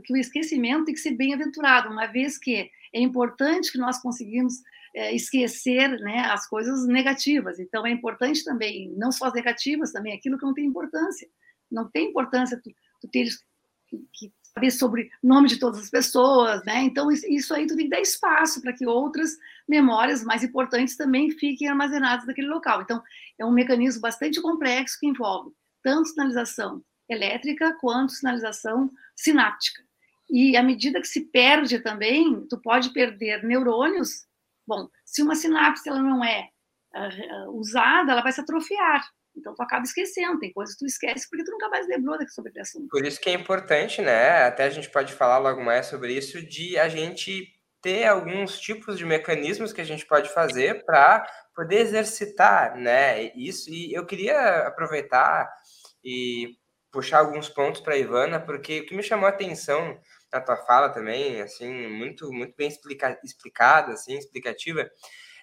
que 0.04 0.14
o 0.14 0.18
esquecimento 0.18 0.86
tem 0.86 0.94
que 0.94 1.00
ser 1.00 1.12
bem-aventurado, 1.12 1.90
uma 1.90 2.06
vez 2.06 2.38
que 2.38 2.70
é 2.94 3.00
importante 3.00 3.72
que 3.72 3.78
nós 3.78 4.00
conseguimos 4.02 4.54
é, 4.96 5.16
esquecer 5.16 5.90
né, 6.00 6.20
as 6.32 6.48
coisas 6.48 6.86
negativas. 6.86 7.60
Então, 7.60 7.86
é 7.86 7.92
importante 7.92 8.44
também, 8.44 8.94
não 8.98 9.12
só 9.12 9.26
as 9.26 9.34
negativas, 9.34 9.92
também 9.92 10.14
aquilo 10.14 10.38
que 10.38 10.46
não 10.46 10.54
tem 10.54 10.66
importância. 10.66 11.28
Não 11.72 11.90
tem 11.90 12.10
importância 12.10 12.60
tu, 12.62 12.72
tu 13.02 13.08
teres 13.08 13.40
que 14.14 14.32
saber 14.54 14.72
sobre 14.72 15.10
o 15.24 15.28
nome 15.28 15.48
de 15.48 15.58
todas 15.58 15.82
as 15.82 15.90
pessoas, 15.90 16.64
né? 16.66 16.84
Então, 16.84 17.12
isso 17.12 17.54
aí 17.54 17.66
tu 17.66 17.76
tem 17.76 17.86
que 17.86 17.92
dar 17.92 18.02
espaço 18.02 18.62
para 18.62 18.74
que 18.74 18.86
outras 18.86 19.38
memórias 19.68 20.24
mais 20.24 20.44
importantes 20.44 20.98
também 20.98 21.32
fiquem 21.32 21.70
armazenadas 21.70 22.26
naquele 22.26 22.48
local. 22.48 22.82
Então, 22.82 23.02
é 23.40 23.46
um 23.46 23.52
mecanismo 23.52 24.02
bastante 24.02 24.42
complexo 24.42 24.98
que 25.00 25.08
envolve 25.08 25.52
tanto 25.82 26.10
sinalização 26.10 26.84
elétrica 27.10 27.76
quanto 27.80 28.14
sinalização 28.14 28.90
sináptica. 29.16 29.84
E 30.30 30.56
à 30.56 30.64
medida 30.64 31.02
que 31.02 31.08
se 31.08 31.26
perde 31.26 31.80
também, 31.80 32.46
tu 32.48 32.58
pode 32.62 32.92
perder 32.92 33.44
neurônios 33.44 34.26
Bom, 34.68 34.88
se 35.06 35.22
uma 35.22 35.36
sinapse 35.36 35.88
ela 35.88 36.02
não 36.02 36.24
é 36.24 36.48
uh, 36.96 37.52
usada, 37.52 38.12
ela 38.12 38.22
vai 38.22 38.32
se 38.32 38.42
atrofiar. 38.42 39.04
Então 39.36 39.56
tu 39.56 39.62
acaba 39.62 39.84
esquecendo, 39.84 40.40
tem 40.40 40.52
coisas 40.52 40.76
que 40.76 40.80
tu 40.80 40.88
esquece 40.88 41.30
porque 41.30 41.44
tu 41.44 41.52
nunca 41.52 41.70
mais 41.70 41.88
lembrou 41.88 42.18
sobre 42.30 42.50
aquele 42.50 42.64
assunto. 42.64 42.88
Por 42.90 43.06
isso 43.06 43.20
que 43.20 43.30
é 43.30 43.34
importante, 43.34 44.02
né? 44.02 44.44
Até 44.44 44.66
a 44.66 44.70
gente 44.70 44.90
pode 44.90 45.14
falar 45.14 45.38
logo 45.38 45.64
mais 45.64 45.86
sobre 45.86 46.14
isso, 46.14 46.46
de 46.46 46.78
a 46.78 46.90
gente 46.90 47.48
ter 47.82 48.06
alguns 48.06 48.60
tipos 48.60 48.98
de 48.98 49.06
mecanismos 49.06 49.74
que 49.74 49.82
a 49.82 49.86
gente 49.86 50.06
pode 50.06 50.30
fazer 50.30 50.86
para 50.86 51.26
poder 51.56 51.80
exercitar, 51.80 52.78
né? 52.78 53.32
Isso 53.36 53.70
e 53.70 53.94
eu 53.94 54.06
queria 54.06 54.68
aproveitar 54.68 55.50
e 56.04 56.58
puxar 56.92 57.20
alguns 57.20 57.50
pontos 57.50 57.82
para 57.82 57.98
Ivana, 57.98 58.40
porque 58.40 58.82
o 58.82 58.86
que 58.86 58.96
me 58.96 59.02
chamou 59.02 59.26
a 59.26 59.30
atenção 59.30 59.98
na 60.32 60.42
tua 60.42 60.58
fala 60.58 60.90
também, 60.90 61.42
assim, 61.42 61.88
muito, 61.88 62.32
muito 62.32 62.56
bem 62.56 62.68
explica, 62.68 63.20
explicada, 63.24 63.94
assim, 63.94 64.18
explicativa. 64.18 64.90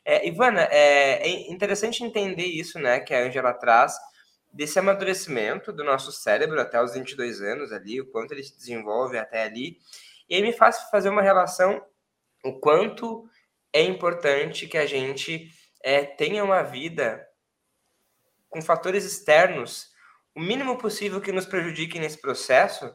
É, 0.04 0.26
Ivana, 0.26 0.62
é, 0.71 1.28
é 1.28 1.50
interessante 1.50 2.02
entender 2.02 2.47
isso, 2.47 2.78
né, 2.78 3.00
que 3.00 3.12
a 3.12 3.21
Angela 3.21 3.52
traz, 3.52 3.95
desse 4.52 4.78
amadurecimento 4.78 5.73
do 5.73 5.85
nosso 5.85 6.11
cérebro 6.11 6.61
até 6.61 6.83
os 6.83 6.95
22 6.95 7.42
anos 7.42 7.73
ali, 7.73 8.00
o 8.00 8.11
quanto 8.11 8.33
ele 8.33 8.42
se 8.42 8.57
desenvolve 8.57 9.18
até 9.18 9.42
ali, 9.42 9.76
e 10.28 10.35
aí 10.35 10.42
me 10.42 10.52
faz 10.52 10.88
fazer 10.90 11.11
uma 11.11 11.23
relação 11.23 11.85
o 12.45 12.59
quanto 12.59 13.28
é 13.73 13.83
importante 13.83 14.66
que 14.66 14.78
a 14.78 14.87
gente 14.87 15.50
é, 15.83 16.04
tenha 16.04 16.42
uma 16.42 16.62
vida 16.62 17.26
com 18.49 18.62
fatores 18.62 19.04
externos, 19.04 19.88
o 20.35 20.40
mínimo 20.40 20.78
possível 20.78 21.21
que 21.21 21.33
nos 21.33 21.47
prejudiquem 21.47 22.00
nesse 22.00 22.21
processo, 22.21 22.95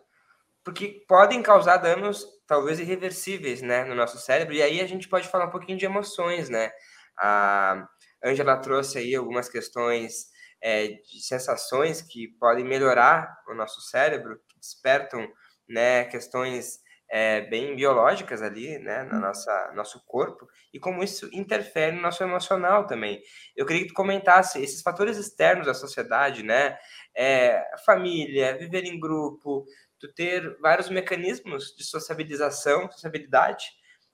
porque 0.63 1.03
podem 1.07 1.41
causar 1.41 1.77
danos 1.77 2.25
talvez 2.47 2.79
irreversíveis, 2.79 3.61
né, 3.61 3.83
no 3.83 3.95
nosso 3.95 4.17
cérebro. 4.17 4.53
E 4.53 4.61
aí 4.61 4.81
a 4.81 4.87
gente 4.87 5.07
pode 5.09 5.27
falar 5.27 5.45
um 5.45 5.51
pouquinho 5.51 5.77
de 5.77 5.85
emoções, 5.85 6.49
né? 6.49 6.71
A 7.17 7.87
Angela 8.23 8.57
trouxe 8.57 8.97
aí 8.97 9.15
algumas 9.15 9.49
questões 9.49 10.27
é, 10.61 10.87
de 10.87 11.21
sensações 11.21 12.01
que 12.01 12.29
podem 12.39 12.63
melhorar 12.63 13.29
o 13.49 13.53
nosso 13.53 13.81
cérebro, 13.81 14.39
que 14.47 14.57
despertam, 14.59 15.27
né, 15.67 16.05
questões 16.05 16.79
é, 17.09 17.41
bem 17.41 17.75
biológicas 17.75 18.41
ali, 18.41 18.79
né, 18.79 19.03
na 19.03 19.19
nossa 19.19 19.71
nosso 19.75 20.03
corpo 20.05 20.47
e 20.73 20.79
como 20.79 21.03
isso 21.03 21.29
interfere 21.31 21.95
no 21.95 22.01
nosso 22.01 22.23
emocional 22.23 22.87
também. 22.87 23.21
Eu 23.55 23.65
queria 23.65 23.83
que 23.83 23.89
tu 23.89 23.93
comentasse 23.93 24.61
esses 24.63 24.81
fatores 24.81 25.17
externos 25.17 25.67
da 25.67 25.73
sociedade, 25.73 26.41
né, 26.43 26.77
é, 27.15 27.63
família, 27.85 28.57
viver 28.57 28.85
em 28.85 28.99
grupo, 28.99 29.65
tu 30.03 30.13
ter 30.13 30.57
vários 30.59 30.89
mecanismos 30.89 31.73
de 31.77 31.83
sociabilização, 31.85 32.91
sociabilidade, 32.91 33.65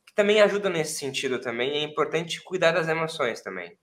que 0.05 0.13
também 0.13 0.39
ajudam 0.41 0.72
nesse 0.72 1.00
sentido 1.00 1.41
também. 1.41 1.72
É 1.72 1.84
importante 1.84 2.43
cuidar 2.43 2.72
das 2.72 2.88
emoções 2.88 3.41
também. 3.41 3.75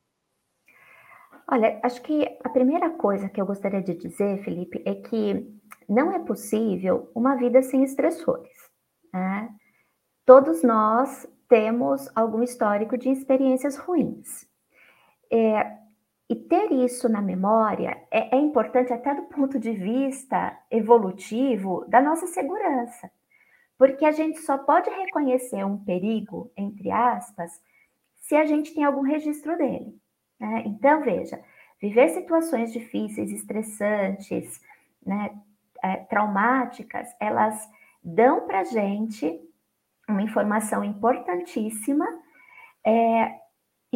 Olha, 1.50 1.80
acho 1.82 2.00
que 2.02 2.24
a 2.44 2.48
primeira 2.48 2.90
coisa 2.90 3.28
que 3.28 3.40
eu 3.40 3.46
gostaria 3.46 3.82
de 3.82 3.94
dizer, 3.94 4.42
Felipe, 4.44 4.82
é 4.84 4.94
que 4.94 5.46
não 5.88 6.12
é 6.12 6.18
possível 6.18 7.10
uma 7.14 7.36
vida 7.36 7.62
sem 7.62 7.84
estressores. 7.84 8.56
Né? 9.12 9.48
Todos 10.24 10.62
nós 10.62 11.26
temos 11.48 12.08
algum 12.14 12.42
histórico 12.42 12.96
de 12.96 13.08
experiências 13.10 13.76
ruins. 13.76 14.48
É, 15.32 15.85
e 16.28 16.34
ter 16.34 16.72
isso 16.72 17.08
na 17.08 17.22
memória 17.22 17.96
é, 18.10 18.36
é, 18.36 18.40
importante 18.40 18.92
até 18.92 19.14
do 19.14 19.22
ponto 19.22 19.58
de 19.58 19.72
vista 19.72 20.58
evolutivo 20.70 21.84
da 21.88 22.00
nossa 22.00 22.26
segurança, 22.26 23.10
porque 23.78 24.04
a 24.04 24.12
gente 24.12 24.40
só 24.40 24.58
pode 24.58 24.90
reconhecer 24.90 25.64
um 25.64 25.78
perigo, 25.78 26.50
entre 26.56 26.90
aspas, 26.90 27.52
se 28.16 28.34
a 28.34 28.44
gente 28.44 28.74
tem 28.74 28.84
algum 28.84 29.02
registro 29.02 29.56
dele. 29.56 29.96
Né? 30.40 30.64
Então, 30.66 31.00
veja, 31.02 31.40
Viver 31.80 32.08
situações 32.08 32.72
difíceis, 32.72 33.30
estressantes, 33.30 34.60
né, 35.04 35.38
é, 35.82 35.96
traumáticas, 35.96 37.08
elas 37.20 37.68
dão 38.02 38.46
para 38.46 38.64
gente 38.64 39.38
uma 40.08 40.22
informação 40.22 40.82
importantíssima 40.82 42.06
é, 42.84 43.34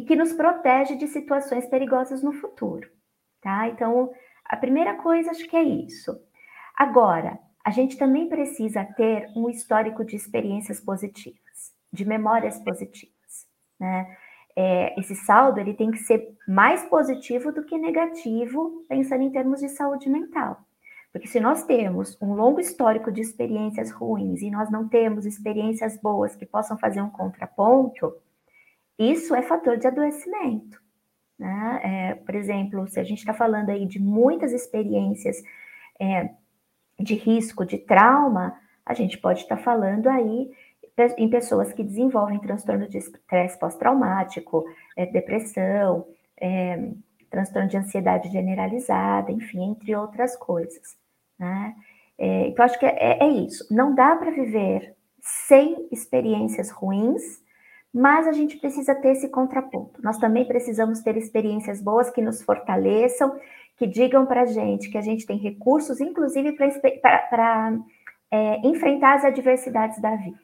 e 0.00 0.02
que 0.02 0.16
nos 0.16 0.32
protege 0.32 0.96
de 0.96 1.06
situações 1.06 1.66
perigosas 1.66 2.22
no 2.22 2.32
futuro, 2.32 2.88
tá? 3.42 3.68
Então, 3.68 4.10
a 4.46 4.56
primeira 4.56 4.94
coisa 4.94 5.30
acho 5.30 5.46
que 5.46 5.54
é 5.54 5.62
isso. 5.62 6.18
Agora, 6.74 7.38
a 7.62 7.70
gente 7.70 7.98
também 7.98 8.26
precisa 8.26 8.82
ter 8.82 9.26
um 9.36 9.50
histórico 9.50 10.02
de 10.02 10.16
experiências 10.16 10.80
positivas, 10.80 11.74
de 11.92 12.06
memórias 12.06 12.58
positivas, 12.60 13.46
né? 13.78 14.16
É, 14.56 14.98
esse 14.98 15.14
saldo 15.14 15.60
ele 15.60 15.74
tem 15.74 15.90
que 15.90 15.98
ser 15.98 16.34
mais 16.48 16.82
positivo 16.84 17.52
do 17.52 17.62
que 17.62 17.76
negativo, 17.76 18.84
pensando 18.88 19.22
em 19.22 19.30
termos 19.30 19.60
de 19.60 19.68
saúde 19.68 20.08
mental. 20.08 20.64
Porque 21.12 21.28
se 21.28 21.40
nós 21.40 21.62
temos 21.64 22.16
um 22.22 22.32
longo 22.32 22.58
histórico 22.58 23.12
de 23.12 23.20
experiências 23.20 23.90
ruins 23.90 24.40
e 24.40 24.50
nós 24.50 24.70
não 24.70 24.88
temos 24.88 25.26
experiências 25.26 26.00
boas 26.00 26.34
que 26.34 26.46
possam 26.46 26.78
fazer 26.78 27.02
um 27.02 27.10
contraponto, 27.10 28.14
isso 29.00 29.34
é 29.34 29.42
fator 29.42 29.76
de 29.78 29.86
adoecimento. 29.86 30.80
Né? 31.38 31.80
É, 31.82 32.14
por 32.16 32.34
exemplo, 32.34 32.86
se 32.86 33.00
a 33.00 33.02
gente 33.02 33.20
está 33.20 33.32
falando 33.32 33.70
aí 33.70 33.86
de 33.86 33.98
muitas 33.98 34.52
experiências 34.52 35.42
é, 35.98 36.30
de 36.98 37.14
risco, 37.14 37.64
de 37.64 37.78
trauma, 37.78 38.54
a 38.84 38.92
gente 38.92 39.16
pode 39.16 39.40
estar 39.40 39.56
tá 39.56 39.62
falando 39.62 40.08
aí 40.08 40.50
em 41.16 41.30
pessoas 41.30 41.72
que 41.72 41.82
desenvolvem 41.82 42.38
transtorno 42.40 42.86
de 42.86 42.98
estresse 42.98 43.58
pós-traumático, 43.58 44.66
é, 44.94 45.06
depressão, 45.06 46.06
é, 46.38 46.90
transtorno 47.30 47.68
de 47.68 47.78
ansiedade 47.78 48.28
generalizada, 48.28 49.32
enfim, 49.32 49.70
entre 49.70 49.96
outras 49.96 50.36
coisas. 50.36 50.96
Né? 51.38 51.74
É, 52.18 52.48
então, 52.48 52.64
acho 52.64 52.78
que 52.78 52.84
é, 52.84 53.18
é 53.18 53.28
isso. 53.28 53.66
Não 53.74 53.94
dá 53.94 54.14
para 54.14 54.30
viver 54.30 54.94
sem 55.22 55.88
experiências 55.90 56.70
ruins, 56.70 57.42
mas 57.92 58.26
a 58.26 58.32
gente 58.32 58.56
precisa 58.56 58.94
ter 58.94 59.12
esse 59.12 59.28
contraponto. 59.28 60.00
Nós 60.02 60.18
também 60.18 60.46
precisamos 60.46 61.00
ter 61.00 61.16
experiências 61.16 61.82
boas 61.82 62.10
que 62.10 62.22
nos 62.22 62.42
fortaleçam, 62.42 63.38
que 63.76 63.86
digam 63.86 64.26
para 64.26 64.42
a 64.42 64.46
gente 64.46 64.90
que 64.90 64.98
a 64.98 65.02
gente 65.02 65.26
tem 65.26 65.38
recursos, 65.38 66.00
inclusive 66.00 66.52
para 66.52 67.78
é, 68.30 68.66
enfrentar 68.66 69.14
as 69.14 69.24
adversidades 69.24 70.00
da 70.00 70.14
vida. 70.16 70.38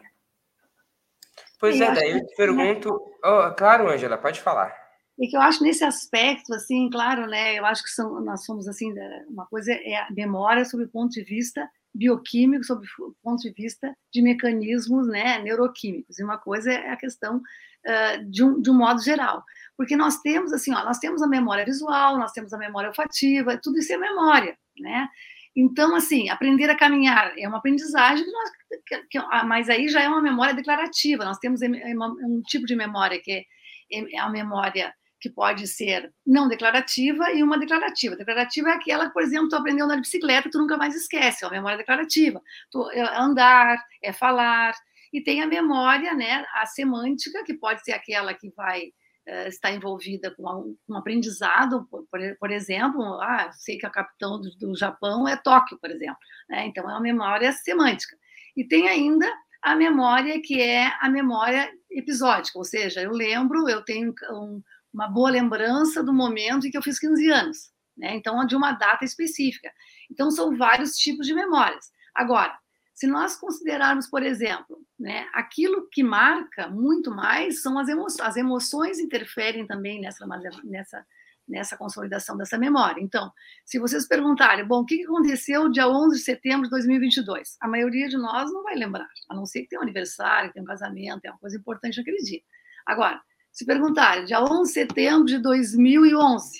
Pois 1.59 1.81
é, 1.81 1.93
daí 1.93 2.12
eu 2.12 2.26
te 2.26 2.35
pergunto. 2.37 3.00
Oh, 3.25 3.55
claro, 3.55 3.88
Angela, 3.88 4.19
pode 4.19 4.41
falar. 4.41 4.75
E 5.19 5.29
que 5.29 5.37
eu 5.37 5.41
acho 5.41 5.62
nesse 5.62 5.83
aspecto, 5.83 6.53
assim, 6.53 6.91
claro, 6.91 7.26
né? 7.26 7.59
Eu 7.59 7.65
acho 7.65 7.83
que 7.83 7.88
são, 7.88 8.21
nós 8.21 8.45
somos 8.45 8.69
assim, 8.69 8.93
uma 9.29 9.47
coisa 9.47 9.73
é 9.73 9.97
a 9.97 10.09
memória 10.11 10.65
sob 10.65 10.85
o 10.85 10.88
ponto 10.88 11.12
de 11.12 11.23
vista 11.23 11.67
bioquímico, 11.97 12.65
sob 12.65 12.87
o 13.00 13.15
ponto 13.23 13.41
de 13.41 13.53
vista 13.53 13.95
de 14.12 14.23
mecanismos, 14.23 15.07
né, 15.09 15.38
neuroquímicos. 15.43 16.19
E 16.19 16.25
uma 16.25 16.38
coisa 16.38 16.73
é 16.73 16.91
a 16.91 16.97
questão 16.97 17.37
uh, 17.38 18.31
de, 18.31 18.45
um, 18.45 18.61
de 18.61 18.71
um 18.71 18.75
modo 18.75 19.00
geral, 19.03 19.43
porque 19.76 19.97
nós 19.97 20.21
temos 20.21 20.53
assim, 20.53 20.73
ó, 20.75 20.85
nós 20.85 20.99
temos 20.99 21.23
a 21.23 21.26
memória 21.26 21.65
visual, 21.65 22.19
nós 22.19 22.33
temos 22.33 22.53
a 22.53 22.59
memória 22.59 22.88
olfativa, 22.88 23.59
tudo 23.62 23.79
isso 23.79 23.93
é 23.93 23.97
memória, 23.97 24.57
né? 24.79 25.09
Então, 25.57 25.97
assim, 25.97 26.29
aprender 26.29 26.69
a 26.69 26.76
caminhar 26.76 27.33
é 27.38 27.49
uma 27.49 27.57
aprendizagem, 27.59 28.26
nós, 28.31 28.50
que, 28.87 28.99
que, 29.11 29.19
ah, 29.19 29.43
mas 29.43 29.71
aí 29.71 29.88
já 29.88 30.03
é 30.03 30.09
uma 30.09 30.21
memória 30.21 30.53
declarativa. 30.53 31.25
Nós 31.25 31.38
temos 31.38 31.62
um 31.62 32.43
tipo 32.47 32.67
de 32.67 32.76
memória 32.76 33.19
que 33.23 33.33
é, 33.33 33.45
é 33.91 34.19
a 34.19 34.29
memória 34.29 34.93
que 35.26 35.30
pode 35.30 35.66
ser 35.66 36.12
não 36.25 36.47
declarativa 36.47 37.32
e 37.32 37.43
uma 37.43 37.58
declarativa. 37.58 38.15
Declarativa 38.15 38.71
é 38.71 38.73
aquela, 38.75 39.10
por 39.10 39.23
exemplo, 39.23 39.49
tu 39.49 39.56
aprendeu 39.56 39.84
a 39.84 39.86
andar 39.86 39.97
de 39.97 40.02
bicicleta, 40.02 40.49
tu 40.50 40.58
nunca 40.58 40.76
mais 40.76 40.95
esquece, 40.95 41.45
é 41.45 41.49
uma 41.49 41.56
memória 41.56 41.78
declarativa. 41.78 42.41
Tu, 42.71 42.91
é 42.93 43.19
andar, 43.19 43.76
é 44.00 44.12
falar, 44.12 44.73
e 45.12 45.21
tem 45.21 45.43
a 45.43 45.47
memória, 45.47 46.15
né, 46.15 46.45
a 46.54 46.65
semântica, 46.67 47.43
que 47.45 47.54
pode 47.54 47.82
ser 47.82 47.93
aquela 47.93 48.34
que 48.34 48.50
vai 48.50 48.93
uh, 49.28 49.49
estar 49.49 49.73
envolvida 49.73 50.30
com 50.30 50.45
um, 50.45 50.76
um 50.89 50.97
aprendizado, 50.97 51.89
por, 51.91 52.06
por, 52.39 52.50
exemplo, 52.52 53.02
ah, 53.21 53.50
sei 53.52 53.78
que 53.78 53.86
a 53.86 53.91
capitão 53.91 54.41
do, 54.41 54.50
do 54.56 54.76
Japão 54.76 55.26
é 55.26 55.36
Tóquio, 55.36 55.76
por 55.80 55.91
exemplo, 55.91 56.19
né? 56.49 56.67
então 56.67 56.89
é 56.89 56.93
uma 56.93 57.00
memória 57.00 57.50
semântica. 57.52 58.17
E 58.56 58.65
tem 58.65 58.89
ainda 58.89 59.26
a 59.60 59.75
memória 59.75 60.41
que 60.41 60.60
é 60.60 60.93
a 61.00 61.08
memória 61.08 61.69
episódica, 61.91 62.58
ou 62.58 62.65
seja, 62.65 63.02
eu 63.02 63.10
lembro, 63.10 63.69
eu 63.69 63.82
tenho 63.82 64.15
um, 64.30 64.62
uma 64.97 65.09
boa 65.09 65.30
lembrança 65.30 66.02
do 66.02 66.13
momento 66.13 66.67
em 66.67 66.71
que 66.71 66.78
eu 66.78 66.82
fiz 66.82 66.99
15 66.99 67.30
anos, 67.30 67.71
né? 67.95 68.17
Então, 68.17 68.45
de 68.47 68.56
uma 68.56 68.73
data 68.73 69.04
específica. 69.04 69.71
Então, 70.11 70.30
são 70.30 70.56
vários 70.56 70.97
tipos 70.97 71.26
de 71.26 71.35
memórias. 71.35 71.93
Agora, 72.15 72.59
se 72.95 73.06
nós 73.06 73.37
considerarmos, 73.37 74.09
por 74.09 74.23
exemplo, 74.23 74.80
né, 74.99 75.28
aquilo 75.35 75.87
que 75.93 76.02
marca 76.02 76.69
muito 76.69 77.11
mais 77.11 77.61
são 77.61 77.78
as 77.78 77.89
emoções. 77.89 78.26
As 78.26 78.37
emoções 78.37 78.99
interferem 78.99 79.67
também 79.67 80.00
nessa, 80.00 80.26
nessa, 80.65 81.06
nessa 81.47 81.76
consolidação 81.76 82.35
dessa 82.39 82.56
memória. 82.56 83.02
Então, 83.02 83.30
se 83.67 83.78
vocês 83.78 84.09
perguntarem, 84.09 84.67
bom, 84.67 84.80
o 84.80 84.87
que 84.87 85.04
aconteceu 85.04 85.69
dia 85.69 85.87
11 85.87 86.17
de 86.17 86.25
setembro 86.25 86.63
de 86.65 86.71
2022? 86.71 87.59
A 87.61 87.69
maioria 87.69 88.09
de 88.09 88.17
nós 88.17 88.50
não 88.50 88.63
vai 88.63 88.75
lembrar, 88.75 89.09
a 89.28 89.35
não 89.35 89.45
ser 89.45 89.61
que 89.61 89.69
tenha 89.69 89.80
um 89.80 89.82
aniversário, 89.82 90.50
tenha 90.54 90.63
um 90.63 90.67
casamento, 90.67 91.26
é 91.26 91.30
uma 91.30 91.39
coisa 91.39 91.59
importante 91.59 91.99
naquele 91.99 92.23
dia. 92.23 92.41
Agora, 92.87 93.21
se 93.56 93.64
perguntarem, 93.64 94.26
dia 94.26 94.42
11 94.42 94.62
de 94.64 94.69
setembro 94.69 95.25
de 95.25 95.38
2011, 95.38 96.52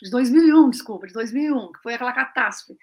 de 0.00 0.10
2001, 0.10 0.70
desculpa, 0.70 1.08
de 1.08 1.12
2001, 1.12 1.72
que 1.72 1.82
foi 1.82 1.94
aquela 1.94 2.12
catástrofe, 2.12 2.78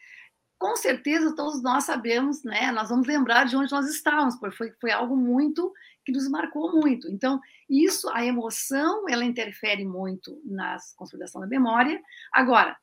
com 0.59 0.75
certeza 0.75 1.33
todos 1.33 1.63
nós 1.63 1.85
sabemos, 1.85 2.43
né? 2.43 2.71
Nós 2.73 2.89
vamos 2.89 3.07
lembrar 3.07 3.45
de 3.45 3.55
onde 3.55 3.71
nós 3.71 3.89
estávamos, 3.89 4.35
porque 4.35 4.57
foi, 4.57 4.71
foi 4.81 4.91
algo 4.91 5.15
muito 5.15 5.71
que 6.05 6.11
nos 6.11 6.29
marcou 6.29 6.73
muito. 6.73 7.09
Então, 7.09 7.39
isso, 7.69 8.09
a 8.09 8.23
emoção, 8.23 9.07
ela 9.07 9.23
interfere 9.23 9.85
muito 9.85 10.39
na 10.43 10.77
consolidação 10.97 11.39
da 11.39 11.47
memória. 11.47 12.01
Agora, 12.33 12.77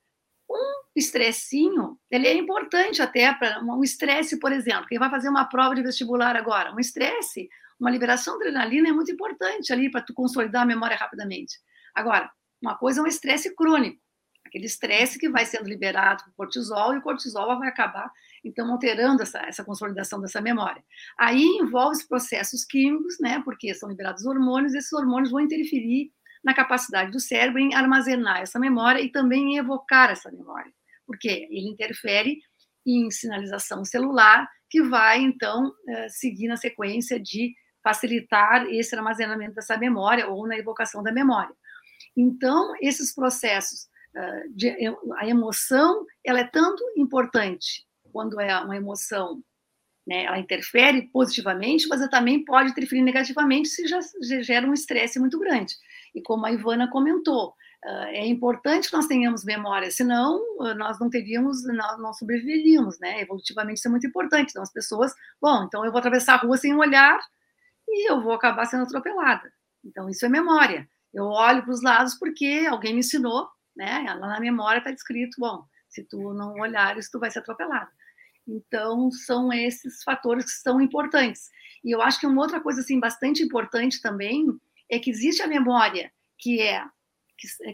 um 0.50 0.82
estressinho, 0.96 1.98
ele 2.10 2.26
é 2.26 2.34
importante 2.34 3.02
até 3.02 3.32
para 3.34 3.62
um 3.62 3.84
estresse, 3.84 4.40
por 4.40 4.50
exemplo, 4.50 4.86
quem 4.86 4.98
vai 4.98 5.10
fazer 5.10 5.28
uma 5.28 5.44
prova 5.44 5.74
de 5.74 5.82
vestibular 5.82 6.34
agora, 6.36 6.74
um 6.74 6.80
estresse, 6.80 7.48
uma 7.80 7.90
liberação 7.90 8.38
de 8.38 8.44
adrenalina 8.44 8.88
é 8.88 8.92
muito 8.92 9.10
importante 9.12 9.72
ali 9.72 9.90
para 9.90 10.02
tu 10.02 10.12
consolidar 10.12 10.62
a 10.62 10.66
memória 10.66 10.96
rapidamente. 10.96 11.58
Agora, 11.94 12.30
uma 12.60 12.76
coisa 12.76 13.00
é 13.00 13.02
um 13.02 13.06
estresse 13.06 13.54
crônico, 13.54 14.00
aquele 14.44 14.66
estresse 14.66 15.18
que 15.18 15.28
vai 15.28 15.44
sendo 15.44 15.68
liberado 15.68 16.24
por 16.24 16.34
cortisol 16.34 16.94
e 16.94 16.98
o 16.98 17.02
cortisol 17.02 17.58
vai 17.58 17.68
acabar 17.68 18.10
então 18.44 18.70
alterando 18.70 19.22
essa, 19.22 19.38
essa 19.40 19.64
consolidação 19.64 20.20
dessa 20.20 20.40
memória. 20.40 20.82
Aí 21.18 21.42
envolve 21.60 21.98
os 21.98 22.04
processos 22.04 22.64
químicos, 22.64 23.18
né? 23.20 23.40
Porque 23.44 23.72
são 23.74 23.88
liberados 23.88 24.26
hormônios, 24.26 24.74
e 24.74 24.78
esses 24.78 24.92
hormônios 24.92 25.30
vão 25.30 25.40
interferir 25.40 26.10
na 26.42 26.54
capacidade 26.54 27.10
do 27.10 27.20
cérebro 27.20 27.58
em 27.58 27.74
armazenar 27.74 28.40
essa 28.40 28.58
memória 28.58 29.00
e 29.00 29.10
também 29.10 29.54
em 29.54 29.58
evocar 29.58 30.10
essa 30.10 30.30
memória, 30.30 30.72
porque 31.06 31.28
ele 31.28 31.68
interfere 31.68 32.38
em 32.86 33.10
sinalização 33.10 33.84
celular 33.84 34.48
que 34.70 34.82
vai 34.82 35.20
então 35.20 35.72
eh, 35.88 36.08
seguir 36.08 36.46
na 36.46 36.56
sequência 36.56 37.18
de 37.18 37.54
facilitar 37.88 38.66
esse 38.66 38.94
armazenamento 38.94 39.54
dessa 39.54 39.78
memória 39.78 40.28
ou 40.28 40.46
na 40.46 40.58
evocação 40.58 41.02
da 41.02 41.10
memória. 41.10 41.54
Então, 42.14 42.74
esses 42.82 43.14
processos, 43.14 43.88
eh, 44.14 44.44
de, 44.50 44.76
a 45.16 45.26
emoção, 45.26 46.04
ela 46.22 46.40
é 46.40 46.44
tanto 46.44 46.84
importante 46.96 47.86
quando 48.12 48.38
é 48.38 48.54
uma 48.60 48.76
emoção, 48.76 49.42
né, 50.06 50.24
ela 50.24 50.38
interfere 50.38 51.08
positivamente, 51.10 51.88
mas 51.88 52.00
ela 52.02 52.10
também 52.10 52.44
pode 52.44 52.70
interferir 52.70 53.02
negativamente 53.02 53.68
se 53.68 53.86
já, 53.86 54.00
gera 54.42 54.66
um 54.66 54.74
estresse 54.74 55.18
muito 55.18 55.38
grande. 55.38 55.74
E 56.14 56.20
como 56.20 56.44
a 56.44 56.52
Ivana 56.52 56.90
comentou, 56.90 57.54
é 57.84 58.26
importante 58.26 58.88
que 58.90 58.96
nós 58.96 59.06
tenhamos 59.06 59.44
memória, 59.44 59.90
senão 59.90 60.42
nós 60.76 60.98
não 60.98 61.08
teríamos, 61.08 61.64
nós 61.64 61.96
não 62.00 62.12
sobreviveríamos, 62.12 62.98
né? 62.98 63.20
Evolutivamente 63.20 63.78
isso 63.78 63.86
é 63.86 63.90
muito 63.90 64.06
importante. 64.06 64.50
Então 64.50 64.62
as 64.62 64.72
pessoas, 64.72 65.12
bom, 65.40 65.62
então 65.64 65.84
eu 65.84 65.92
vou 65.92 66.00
atravessar 66.00 66.34
a 66.34 66.38
rua 66.38 66.56
sem 66.56 66.74
olhar 66.74 67.20
e 67.88 68.10
eu 68.10 68.20
vou 68.22 68.32
acabar 68.32 68.66
sendo 68.66 68.84
atropelada. 68.84 69.52
Então 69.84 70.08
isso 70.08 70.24
é 70.26 70.28
memória. 70.28 70.88
Eu 71.12 71.24
olho 71.24 71.62
para 71.62 71.72
os 71.72 71.82
lados 71.82 72.14
porque 72.14 72.66
alguém 72.68 72.92
me 72.92 73.00
ensinou, 73.00 73.48
né? 73.74 74.04
Lá 74.18 74.28
na 74.28 74.40
memória 74.40 74.78
está 74.78 74.90
escrito, 74.90 75.36
bom, 75.38 75.64
se 75.88 76.04
tu 76.04 76.34
não 76.34 76.52
olhares, 76.54 77.10
tu 77.10 77.18
vai 77.18 77.30
ser 77.30 77.38
atropelado. 77.38 77.90
Então, 78.46 79.10
são 79.10 79.52
esses 79.52 80.02
fatores 80.02 80.44
que 80.46 80.62
são 80.62 80.80
importantes. 80.80 81.50
E 81.84 81.94
eu 81.94 82.00
acho 82.00 82.18
que 82.18 82.26
uma 82.26 82.40
outra 82.40 82.60
coisa 82.60 82.80
assim 82.80 82.98
bastante 82.98 83.42
importante 83.42 84.00
também 84.00 84.46
é 84.90 84.98
que 84.98 85.10
existe 85.10 85.42
a 85.42 85.46
memória 85.46 86.10
que 86.38 86.60
é 86.60 86.84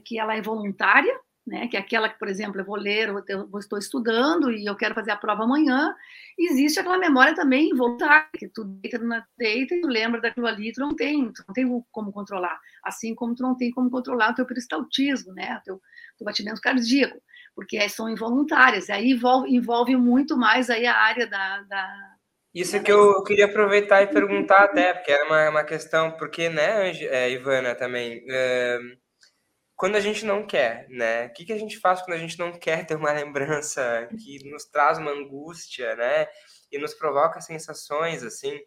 que 0.04 0.18
ela 0.18 0.34
é 0.34 0.42
voluntária, 0.42 1.18
né, 1.46 1.68
que 1.68 1.76
é 1.76 1.80
aquela 1.80 2.08
que, 2.08 2.18
por 2.18 2.28
exemplo, 2.28 2.60
eu 2.60 2.64
vou 2.64 2.76
ler, 2.76 3.08
eu 3.28 3.58
estou 3.58 3.78
estudando 3.78 4.50
e 4.50 4.64
eu 4.64 4.74
quero 4.74 4.94
fazer 4.94 5.10
a 5.10 5.16
prova 5.16 5.44
amanhã, 5.44 5.94
existe 6.38 6.80
aquela 6.80 6.98
memória 6.98 7.34
também 7.34 7.70
involuntária, 7.70 8.28
que 8.32 8.48
tu 8.48 8.64
deita, 8.64 8.98
deita 9.36 9.74
e 9.74 9.80
tu 9.80 9.86
lembra 9.86 10.20
daquilo 10.20 10.46
ali, 10.46 10.72
tu 10.72 10.80
não 10.80 10.96
tem, 10.96 11.30
tu 11.32 11.44
não 11.46 11.54
tem 11.54 11.84
como 11.92 12.10
controlar, 12.12 12.58
assim 12.82 13.14
como 13.14 13.34
tu 13.34 13.42
não 13.42 13.54
tem 13.54 13.70
como 13.70 13.90
controlar 13.90 14.30
o 14.30 14.34
teu 14.34 14.46
peristaltismo, 14.46 15.34
né, 15.34 15.58
o 15.60 15.64
teu, 15.64 15.80
teu 16.16 16.24
batimento 16.24 16.60
cardíaco, 16.62 17.20
porque 17.54 17.88
são 17.88 18.08
involuntárias, 18.08 18.88
aí 18.88 19.10
envolve, 19.10 19.54
envolve 19.54 19.96
muito 19.96 20.36
mais 20.36 20.70
aí 20.70 20.86
a 20.86 20.96
área 20.96 21.26
da, 21.26 21.60
da 21.62 22.14
isso 22.54 22.80
que 22.84 22.92
eu 22.92 23.20
queria 23.24 23.46
aproveitar 23.46 24.02
e 24.02 24.06
perguntar 24.06 24.62
até, 24.62 24.94
porque 24.94 25.10
era 25.10 25.26
uma, 25.26 25.50
uma 25.50 25.64
questão, 25.64 26.12
porque, 26.12 26.48
né, 26.48 26.92
é, 26.92 27.28
Ivana, 27.28 27.74
também, 27.74 28.24
é, 28.30 28.78
quando 29.76 29.96
a 29.96 30.00
gente 30.00 30.24
não 30.24 30.46
quer, 30.46 30.88
né? 30.88 31.26
O 31.26 31.32
que, 31.32 31.44
que 31.44 31.52
a 31.52 31.58
gente 31.58 31.78
faz 31.78 32.00
quando 32.00 32.16
a 32.16 32.20
gente 32.20 32.38
não 32.38 32.52
quer 32.52 32.86
ter 32.86 32.96
uma 32.96 33.12
lembrança 33.12 34.08
que 34.22 34.48
nos 34.50 34.64
traz 34.64 34.98
uma 34.98 35.10
angústia, 35.10 35.96
né? 35.96 36.28
E 36.70 36.78
nos 36.78 36.94
provoca 36.94 37.40
sensações, 37.40 38.22
assim. 38.22 38.58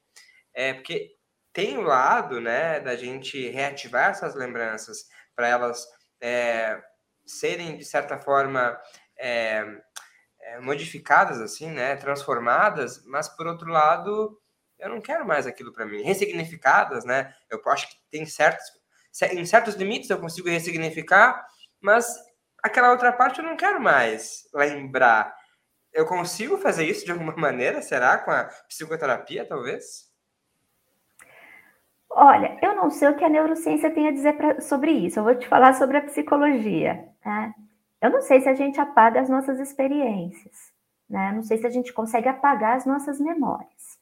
É, 0.53 0.73
porque 0.73 1.15
tem 1.53 1.77
o 1.77 1.81
lado, 1.81 2.39
né, 2.41 2.79
da 2.79 2.95
gente 2.95 3.49
reativar 3.49 4.11
essas 4.11 4.35
lembranças 4.35 5.07
para 5.35 5.47
elas 5.47 5.87
é, 6.21 6.81
serem, 7.25 7.77
de 7.77 7.85
certa 7.85 8.17
forma, 8.19 8.79
é, 9.17 9.65
é, 10.41 10.59
modificadas, 10.59 11.39
assim, 11.41 11.71
né? 11.71 11.95
Transformadas, 11.95 13.03
mas, 13.05 13.27
por 13.29 13.47
outro 13.47 13.69
lado, 13.69 14.39
eu 14.77 14.89
não 14.89 15.01
quero 15.01 15.25
mais 15.25 15.47
aquilo 15.47 15.73
para 15.73 15.85
mim. 15.85 16.03
Ressignificadas, 16.03 17.05
né? 17.05 17.33
Eu 17.49 17.61
acho 17.67 17.89
que 17.89 17.95
tem 18.11 18.25
certos 18.25 18.65
em 19.25 19.45
certos 19.45 19.75
limites 19.75 20.09
eu 20.09 20.19
consigo 20.19 20.49
ressignificar, 20.49 21.45
mas 21.81 22.07
aquela 22.63 22.91
outra 22.91 23.11
parte 23.11 23.39
eu 23.39 23.45
não 23.45 23.57
quero 23.57 23.81
mais 23.81 24.43
lembrar. 24.53 25.35
Eu 25.93 26.05
consigo 26.05 26.57
fazer 26.57 26.85
isso 26.85 27.05
de 27.05 27.11
alguma 27.11 27.35
maneira? 27.37 27.81
Será? 27.81 28.17
Com 28.17 28.31
a 28.31 28.45
psicoterapia, 28.67 29.45
talvez? 29.45 30.07
Olha, 32.09 32.57
eu 32.61 32.75
não 32.75 32.89
sei 32.89 33.09
o 33.09 33.15
que 33.15 33.23
a 33.23 33.29
neurociência 33.29 33.91
tem 33.91 34.07
a 34.07 34.11
dizer 34.11 34.33
pra, 34.33 34.59
sobre 34.61 34.91
isso. 34.91 35.19
Eu 35.19 35.23
vou 35.23 35.35
te 35.35 35.47
falar 35.47 35.73
sobre 35.73 35.97
a 35.97 36.01
psicologia. 36.01 37.07
Né? 37.23 37.53
Eu 38.01 38.09
não 38.09 38.21
sei 38.21 38.41
se 38.41 38.49
a 38.49 38.55
gente 38.55 38.79
apaga 38.79 39.21
as 39.21 39.29
nossas 39.29 39.59
experiências. 39.59 40.55
Né? 41.09 41.31
Não 41.31 41.43
sei 41.43 41.57
se 41.57 41.67
a 41.67 41.69
gente 41.69 41.93
consegue 41.93 42.27
apagar 42.27 42.77
as 42.77 42.85
nossas 42.85 43.19
memórias. 43.19 43.97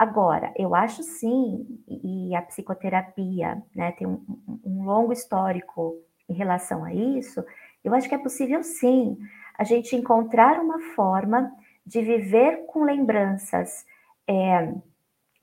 Agora, 0.00 0.50
eu 0.56 0.74
acho 0.74 1.02
sim, 1.02 1.78
e 1.86 2.34
a 2.34 2.40
psicoterapia 2.40 3.62
né, 3.76 3.92
tem 3.92 4.06
um, 4.06 4.24
um, 4.64 4.82
longo 4.82 5.12
histórico 5.12 5.94
em 6.26 6.32
relação 6.32 6.82
a 6.86 6.94
isso, 6.94 7.44
eu 7.84 7.92
acho 7.92 8.08
que 8.08 8.14
é 8.14 8.18
possível 8.18 8.62
sim 8.62 9.18
a 9.58 9.62
gente 9.62 9.94
encontrar 9.94 10.58
uma 10.58 10.80
forma 10.96 11.52
de 11.84 12.00
viver 12.00 12.64
com 12.64 12.82
lembranças 12.82 13.84
é, 14.26 14.72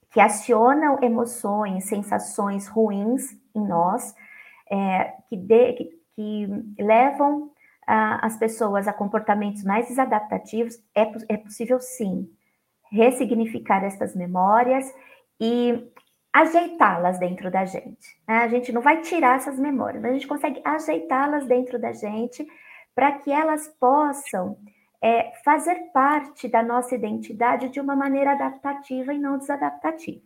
que 0.10 0.20
acionam 0.20 1.04
emoções, 1.04 1.84
sensações 1.84 2.67
ruins 2.67 3.39
em 3.54 3.63
nós, 3.63 4.15
é, 4.72 5.13
que, 5.30 5.38
de, 5.38 5.74
que, 5.74 6.02
que, 6.15 6.82
levam 6.82 7.52
as 7.86 8.36
pessoas 8.38 8.88
a 8.88 8.91
comportamentos 8.91 9.63
mais 9.63 9.88
desadaptativos, 9.88 10.84
é, 10.96 11.04
é 11.30 11.38
possível 11.38 11.80
sim 11.80 12.28
ressignificar 12.91 13.84
essas 13.84 14.15
memórias 14.15 14.93
e 15.39 15.91
ajeitá-las 16.34 17.19
dentro 17.19 17.50
da 17.50 17.65
gente. 17.65 18.17
Né? 18.28 18.36
A 18.36 18.47
gente 18.47 18.71
não 18.71 18.82
vai 18.82 19.02
tirar 19.02 19.38
essas 19.38 19.58
memórias, 19.60 20.02
mas 20.02 20.12
a 20.12 20.13
gente 20.13 20.28
consegue 20.28 20.62
ajeitá-las 20.63 21.45
dentro 21.45 21.80
da 21.80 21.93
gente 21.93 22.47
para 22.93 23.12
que 23.13 23.32
elas 23.32 23.67
possam 23.80 24.58
é, 25.02 25.32
fazer 25.43 25.91
parte 25.93 26.47
da 26.47 26.63
nossa 26.63 26.95
identidade 26.95 27.69
de 27.69 27.80
uma 27.80 27.95
maneira 27.95 28.32
adaptativa 28.32 29.13
e 29.13 29.19
não 29.19 29.38
desadaptativa. 29.38 30.26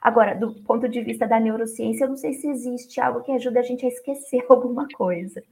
Agora, 0.00 0.34
do 0.34 0.62
ponto 0.64 0.88
de 0.88 1.00
vista 1.00 1.26
da 1.26 1.38
neurociência, 1.38 2.04
eu 2.04 2.08
não 2.08 2.16
sei 2.16 2.32
se 2.32 2.48
existe 2.48 3.00
algo 3.00 3.22
que 3.22 3.32
ajude 3.32 3.58
a 3.58 3.62
gente 3.62 3.84
a 3.84 3.88
esquecer 3.88 4.44
alguma 4.50 4.86
coisa. 4.88 5.42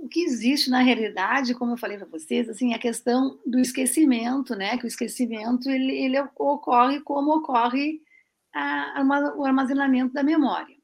que 0.11 0.23
existe 0.23 0.69
na 0.69 0.81
realidade, 0.81 1.55
como 1.55 1.73
eu 1.73 1.77
falei 1.77 1.97
para 1.97 2.07
vocês, 2.07 2.49
assim, 2.49 2.73
a 2.73 2.79
questão 2.79 3.39
do 3.45 3.59
esquecimento, 3.59 4.55
né? 4.55 4.77
Que 4.77 4.85
o 4.85 4.87
esquecimento 4.87 5.69
ele, 5.69 5.93
ele 5.97 6.19
ocorre 6.37 6.99
como 7.01 7.35
ocorre 7.37 8.01
a, 8.53 9.01
a, 9.01 9.35
o 9.35 9.45
armazenamento 9.45 10.13
da 10.13 10.21
memória. 10.21 10.75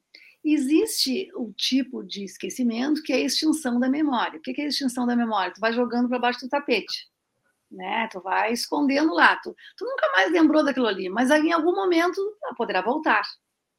Existe 0.42 1.30
o 1.34 1.52
tipo 1.52 2.02
de 2.02 2.24
esquecimento 2.24 3.02
que 3.02 3.12
é 3.12 3.16
a 3.16 3.20
extinção 3.20 3.78
da 3.78 3.88
memória. 3.88 4.38
O 4.38 4.42
que 4.42 4.60
é 4.60 4.64
a 4.64 4.68
extinção 4.68 5.06
da 5.06 5.14
memória? 5.14 5.52
Tu 5.52 5.60
vai 5.60 5.72
jogando 5.72 6.08
para 6.08 6.18
baixo 6.18 6.40
do 6.40 6.48
tapete, 6.48 7.06
né? 7.70 8.08
Tu 8.10 8.20
vai 8.20 8.52
escondendo 8.52 9.12
lá. 9.12 9.36
Tu, 9.36 9.54
tu 9.76 9.84
nunca 9.84 10.10
mais 10.16 10.32
lembrou 10.32 10.64
daquilo 10.64 10.86
ali, 10.86 11.08
mas 11.08 11.30
em 11.30 11.52
algum 11.52 11.74
momento 11.74 12.20
poderá 12.56 12.80
voltar, 12.80 13.22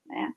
né? 0.05 0.31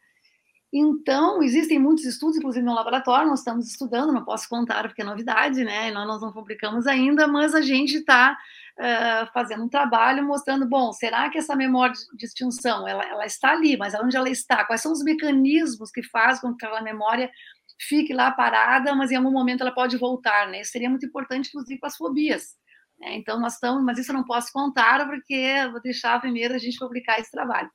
Então, 0.75 1.43
existem 1.43 1.79
muitos 1.79 2.07
estudos, 2.07 2.39
inclusive 2.39 2.65
no 2.65 2.73
laboratório, 2.73 3.29
nós 3.29 3.41
estamos 3.41 3.69
estudando, 3.69 4.11
não 4.11 4.25
posso 4.25 4.49
contar 4.49 4.83
porque 4.85 5.03
é 5.03 5.05
novidade, 5.05 5.63
né? 5.63 5.91
Nós, 5.91 6.07
nós 6.07 6.23
não 6.23 6.33
publicamos 6.33 6.87
ainda, 6.87 7.27
mas 7.29 7.55
a 7.55 7.61
gente 7.61 7.99
está 7.99 8.39
uh, 8.79 9.33
fazendo 9.35 9.65
um 9.65 9.69
trabalho 9.69 10.25
mostrando, 10.25 10.67
bom, 10.67 10.91
será 10.95 11.29
que 11.29 11.37
essa 11.37 11.55
memória 11.55 11.95
de 12.15 12.25
extinção, 12.25 12.89
ela, 12.89 13.05
ela 13.05 13.27
está 13.27 13.51
ali, 13.51 13.77
mas 13.77 13.95
onde 13.95 14.17
ela 14.17 14.31
está? 14.31 14.65
Quais 14.65 14.81
são 14.81 14.93
os 14.93 15.05
mecanismos 15.05 15.91
que 15.91 16.03
fazem 16.03 16.41
com 16.41 16.57
que 16.57 16.65
aquela 16.65 16.81
memória 16.81 17.31
fique 17.79 18.15
lá 18.15 18.31
parada, 18.31 18.95
mas 18.95 19.11
em 19.11 19.17
algum 19.17 19.31
momento 19.31 19.61
ela 19.61 19.73
pode 19.73 19.99
voltar, 19.99 20.49
né? 20.49 20.63
Isso 20.63 20.73
seria 20.73 20.89
muito 20.89 21.05
importante, 21.05 21.49
inclusive, 21.49 21.81
para 21.81 21.89
as 21.89 21.97
fobias. 21.97 22.57
Né? 22.99 23.17
Então, 23.17 23.39
nós 23.39 23.55
estamos, 23.55 23.85
mas 23.85 23.99
isso 23.99 24.11
eu 24.11 24.17
não 24.17 24.25
posso 24.25 24.51
contar, 24.53 25.07
porque 25.07 25.69
vou 25.71 25.83
deixar 25.83 26.19
primeiro 26.21 26.55
a 26.55 26.59
gente 26.59 26.79
publicar 26.79 27.19
esse 27.21 27.31
trabalho. 27.31 27.71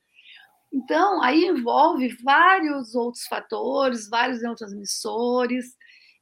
Então, 0.72 1.22
aí 1.22 1.44
envolve 1.44 2.08
vários 2.22 2.94
outros 2.94 3.24
fatores, 3.24 4.08
vários 4.08 4.42
neurotransmissores, 4.42 5.76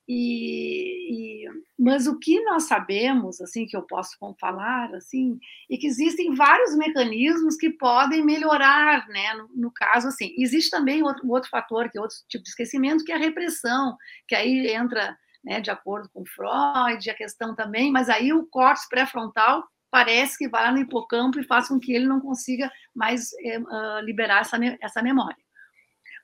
e, 0.09 1.45
e, 1.45 1.51
mas 1.77 2.07
o 2.07 2.17
que 2.19 2.41
nós 2.45 2.65
sabemos, 2.65 3.41
assim, 3.41 3.67
que 3.67 3.77
eu 3.77 3.83
posso 3.83 4.17
falar, 4.39 4.95
assim, 4.95 5.37
é 5.71 5.77
que 5.77 5.87
existem 5.87 6.33
vários 6.35 6.77
mecanismos 6.77 7.57
que 7.57 7.71
podem 7.71 8.25
melhorar, 8.25 9.09
né? 9.09 9.35
No, 9.35 9.49
no 9.55 9.73
caso, 9.73 10.07
assim, 10.09 10.33
existe 10.39 10.71
também 10.71 11.03
outro, 11.03 11.29
outro 11.29 11.51
fator, 11.51 11.91
que 11.91 11.99
é 11.99 12.01
outro 12.01 12.17
tipo 12.29 12.45
de 12.45 12.51
esquecimento, 12.51 13.05
que 13.05 13.11
é 13.11 13.17
a 13.17 13.19
repressão, 13.19 13.97
que 14.29 14.37
aí 14.37 14.69
entra, 14.69 15.19
né, 15.45 15.61
de 15.61 15.71
acordo 15.71 16.09
com 16.11 16.25
Freud, 16.25 17.11
a 17.11 17.15
questão 17.15 17.55
também, 17.57 17.91
mas 17.91 18.09
aí 18.09 18.33
o 18.33 18.47
córtex 18.47 18.89
pré-frontal 18.89 19.65
parece 19.97 20.37
que 20.37 20.47
vai 20.47 20.63
lá 20.63 20.73
no 20.73 20.79
hipocampo 20.79 21.41
e 21.41 21.45
faz 21.45 21.69
com 21.69 21.81
que 21.81 21.91
ele 21.91 22.07
não 22.07 22.21
consiga 22.21 22.71
mais 22.95 23.33
é, 23.41 23.59
uh, 23.59 24.01
liberar 24.05 24.43
essa, 24.43 24.59
essa 24.79 25.03
memória. 25.03 25.39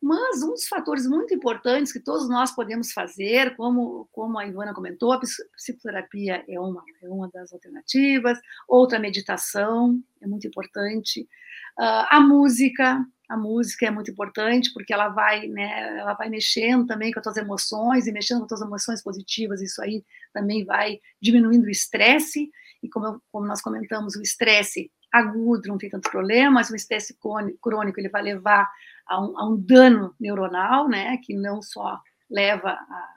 Mas 0.02 0.42
um 0.42 0.50
dos 0.50 0.68
fatores 0.68 1.06
muito 1.06 1.32
importantes 1.32 1.90
que 1.90 1.98
todos 1.98 2.28
nós 2.28 2.50
podemos 2.50 2.92
fazer, 2.92 3.56
como, 3.56 4.06
como 4.12 4.38
a 4.38 4.46
Ivana 4.46 4.74
comentou, 4.74 5.10
a 5.10 5.20
psicoterapia 5.56 6.44
é 6.46 6.60
uma, 6.60 6.84
é 7.02 7.08
uma 7.08 7.30
das 7.30 7.50
alternativas, 7.50 8.38
outra 8.68 8.98
meditação 8.98 9.98
é 10.20 10.26
muito 10.26 10.46
importante, 10.46 11.22
uh, 11.80 12.04
a 12.10 12.20
música, 12.20 13.02
a 13.26 13.36
música 13.38 13.86
é 13.86 13.90
muito 13.90 14.10
importante 14.10 14.70
porque 14.74 14.92
ela 14.92 15.08
vai, 15.08 15.48
né, 15.48 15.98
ela 15.98 16.12
vai 16.12 16.28
mexendo 16.28 16.84
também 16.84 17.10
com 17.10 17.20
as 17.20 17.22
tuas 17.22 17.38
emoções 17.38 18.06
e 18.06 18.12
mexendo 18.12 18.40
com 18.40 18.44
as 18.44 18.48
tuas 18.50 18.60
emoções 18.60 19.02
positivas, 19.02 19.62
isso 19.62 19.80
aí 19.80 20.04
também 20.30 20.62
vai 20.62 21.00
diminuindo 21.22 21.64
o 21.64 21.70
estresse 21.70 22.50
e 22.82 22.88
como, 22.88 23.22
como 23.30 23.46
nós 23.46 23.60
comentamos, 23.60 24.16
o 24.16 24.22
estresse 24.22 24.90
agudo 25.12 25.68
não 25.68 25.78
tem 25.78 25.90
tanto 25.90 26.10
problema, 26.10 26.50
mas 26.50 26.70
o 26.70 26.76
estresse 26.76 27.16
crônico 27.60 28.00
ele 28.00 28.08
vai 28.08 28.22
levar 28.22 28.70
a 29.06 29.22
um, 29.22 29.38
a 29.38 29.48
um, 29.48 29.56
dano 29.56 30.14
neuronal, 30.18 30.88
né, 30.88 31.18
que 31.18 31.34
não 31.34 31.60
só 31.60 32.00
leva 32.30 32.70
a, 32.70 33.14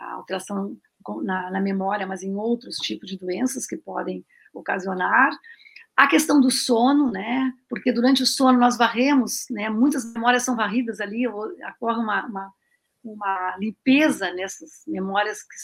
a 0.00 0.12
alteração 0.14 0.76
na, 1.22 1.50
na, 1.50 1.60
memória, 1.60 2.06
mas 2.06 2.22
em 2.22 2.34
outros 2.34 2.76
tipos 2.76 3.08
de 3.08 3.18
doenças 3.18 3.66
que 3.66 3.76
podem 3.76 4.24
ocasionar. 4.52 5.30
A 5.94 6.06
questão 6.06 6.40
do 6.40 6.50
sono, 6.50 7.10
né, 7.10 7.52
porque 7.68 7.92
durante 7.92 8.22
o 8.22 8.26
sono 8.26 8.58
nós 8.58 8.76
varremos, 8.76 9.46
né, 9.50 9.68
muitas 9.68 10.12
memórias 10.12 10.42
são 10.42 10.56
varridas 10.56 11.00
ali, 11.00 11.26
ocorre 11.28 11.98
uma, 11.98 12.26
uma, 12.26 12.52
uma 13.04 13.56
limpeza 13.58 14.32
nessas 14.32 14.82
memórias 14.86 15.42
que 15.42 15.54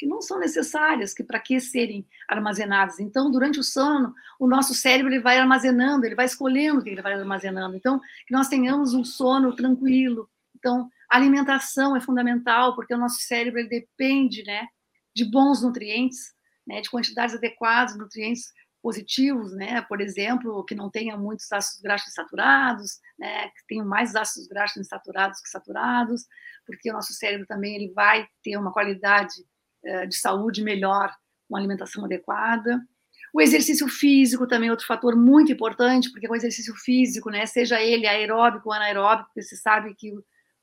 que 0.00 0.06
não 0.06 0.22
são 0.22 0.38
necessárias, 0.38 1.12
que 1.12 1.22
para 1.22 1.38
que 1.38 1.60
serem 1.60 2.08
armazenadas. 2.26 2.98
Então, 2.98 3.30
durante 3.30 3.60
o 3.60 3.62
sono, 3.62 4.14
o 4.38 4.46
nosso 4.46 4.72
cérebro 4.72 5.12
ele 5.12 5.20
vai 5.20 5.38
armazenando, 5.38 6.06
ele 6.06 6.14
vai 6.14 6.24
escolhendo 6.24 6.80
o 6.80 6.82
que 6.82 6.88
ele 6.88 7.02
vai 7.02 7.12
armazenando. 7.12 7.76
Então, 7.76 8.00
que 8.26 8.32
nós 8.32 8.48
tenhamos 8.48 8.94
um 8.94 9.04
sono 9.04 9.54
tranquilo. 9.54 10.26
Então, 10.56 10.88
a 11.10 11.16
alimentação 11.16 11.94
é 11.94 12.00
fundamental, 12.00 12.74
porque 12.74 12.94
o 12.94 12.98
nosso 12.98 13.20
cérebro 13.20 13.60
ele 13.60 13.68
depende, 13.68 14.42
né, 14.42 14.68
de 15.14 15.30
bons 15.30 15.62
nutrientes, 15.62 16.32
né, 16.66 16.80
de 16.80 16.88
quantidades 16.88 17.34
adequadas 17.34 17.92
de 17.92 17.98
nutrientes 17.98 18.44
positivos, 18.82 19.52
né? 19.52 19.82
Por 19.82 20.00
exemplo, 20.00 20.64
que 20.64 20.74
não 20.74 20.88
tenha 20.88 21.14
muitos 21.14 21.52
ácidos 21.52 21.82
graxos 21.82 22.14
saturados, 22.14 22.98
né? 23.18 23.48
Que 23.48 23.66
tenham 23.68 23.84
mais 23.84 24.16
ácidos 24.16 24.48
graxos 24.48 24.86
saturados 24.86 25.42
que 25.42 25.50
saturados, 25.50 26.24
porque 26.64 26.88
o 26.88 26.94
nosso 26.94 27.12
cérebro 27.12 27.46
também 27.46 27.74
ele 27.74 27.92
vai 27.92 28.26
ter 28.42 28.56
uma 28.56 28.72
qualidade 28.72 29.44
de 30.08 30.16
saúde 30.16 30.62
melhor 30.62 31.10
com 31.48 31.56
alimentação 31.56 32.04
adequada. 32.04 32.80
O 33.32 33.40
exercício 33.40 33.86
físico 33.88 34.46
também 34.46 34.68
é 34.68 34.72
outro 34.72 34.86
fator 34.86 35.14
muito 35.14 35.52
importante, 35.52 36.10
porque 36.10 36.28
o 36.28 36.34
exercício 36.34 36.74
físico, 36.74 37.30
né, 37.30 37.46
seja 37.46 37.80
ele 37.80 38.06
aeróbico 38.06 38.68
ou 38.68 38.74
anaeróbico, 38.74 39.28
porque 39.28 39.42
se 39.42 39.56
sabe 39.56 39.94
que 39.94 40.12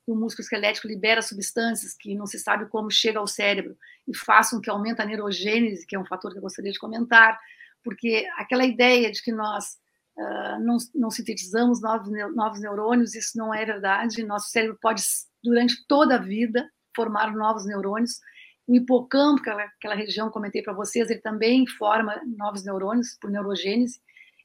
o, 0.06 0.16
músculo 0.16 0.44
esquelético 0.44 0.88
libera 0.88 1.22
substâncias 1.22 1.94
que 1.94 2.16
não 2.16 2.26
se 2.26 2.40
sabe 2.40 2.66
como 2.68 2.90
chega 2.92 3.20
ao 3.20 3.28
cérebro 3.28 3.78
e 4.08 4.16
façam 4.16 4.60
que 4.62 4.70
aumente 4.70 5.02
a 5.02 5.06
neurogênese, 5.06 5.86
que 5.86 5.96
é 5.96 6.00
um 6.00 6.06
fator 6.06 6.32
que 6.32 6.38
eu 6.38 6.42
gostaria 6.42 6.72
de 6.72 6.80
comentar, 6.80 7.38
porque 7.84 8.28
aquela 8.38 8.66
ideia 8.66 9.12
de 9.12 9.22
que 9.22 9.32
nós 9.32 9.78
uh, 10.18 10.60
não, 10.62 10.78
não, 10.96 11.12
sintetizamos 11.12 11.82
novos, 11.82 12.10
novos 12.36 12.60
neurônios, 12.60 13.16
isso 13.16 13.38
não 13.38 13.54
é 13.54 13.66
verdade. 13.66 14.24
Nosso 14.24 14.50
cérebro 14.50 14.78
pode, 14.82 15.02
durante 15.44 15.86
toda 15.88 16.16
a 16.16 16.22
vida, 16.22 16.70
formar 16.96 17.34
novos 17.34 17.66
neurônios. 17.66 18.20
O 18.68 18.76
hipocampo, 18.76 19.42
aquela, 19.42 19.64
aquela 19.64 19.96
região 19.96 20.28
que 20.28 20.34
comentei 20.34 20.62
para 20.62 20.74
vocês, 20.74 21.10
ele 21.10 21.22
também 21.22 21.66
forma 21.66 22.22
novos 22.38 22.64
neurônios 22.64 23.18
por 23.20 23.32
neurogênese. 23.32 24.02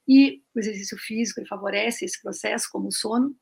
E 0.07 0.43
o 0.55 0.59
exercício 0.59 0.97
físico 0.97 1.41
ele 1.41 1.49
favorece 1.49 2.05
esse 2.05 2.21
processo, 2.21 2.69
como 2.71 2.89
o 2.89 2.93
sono. 2.93 3.35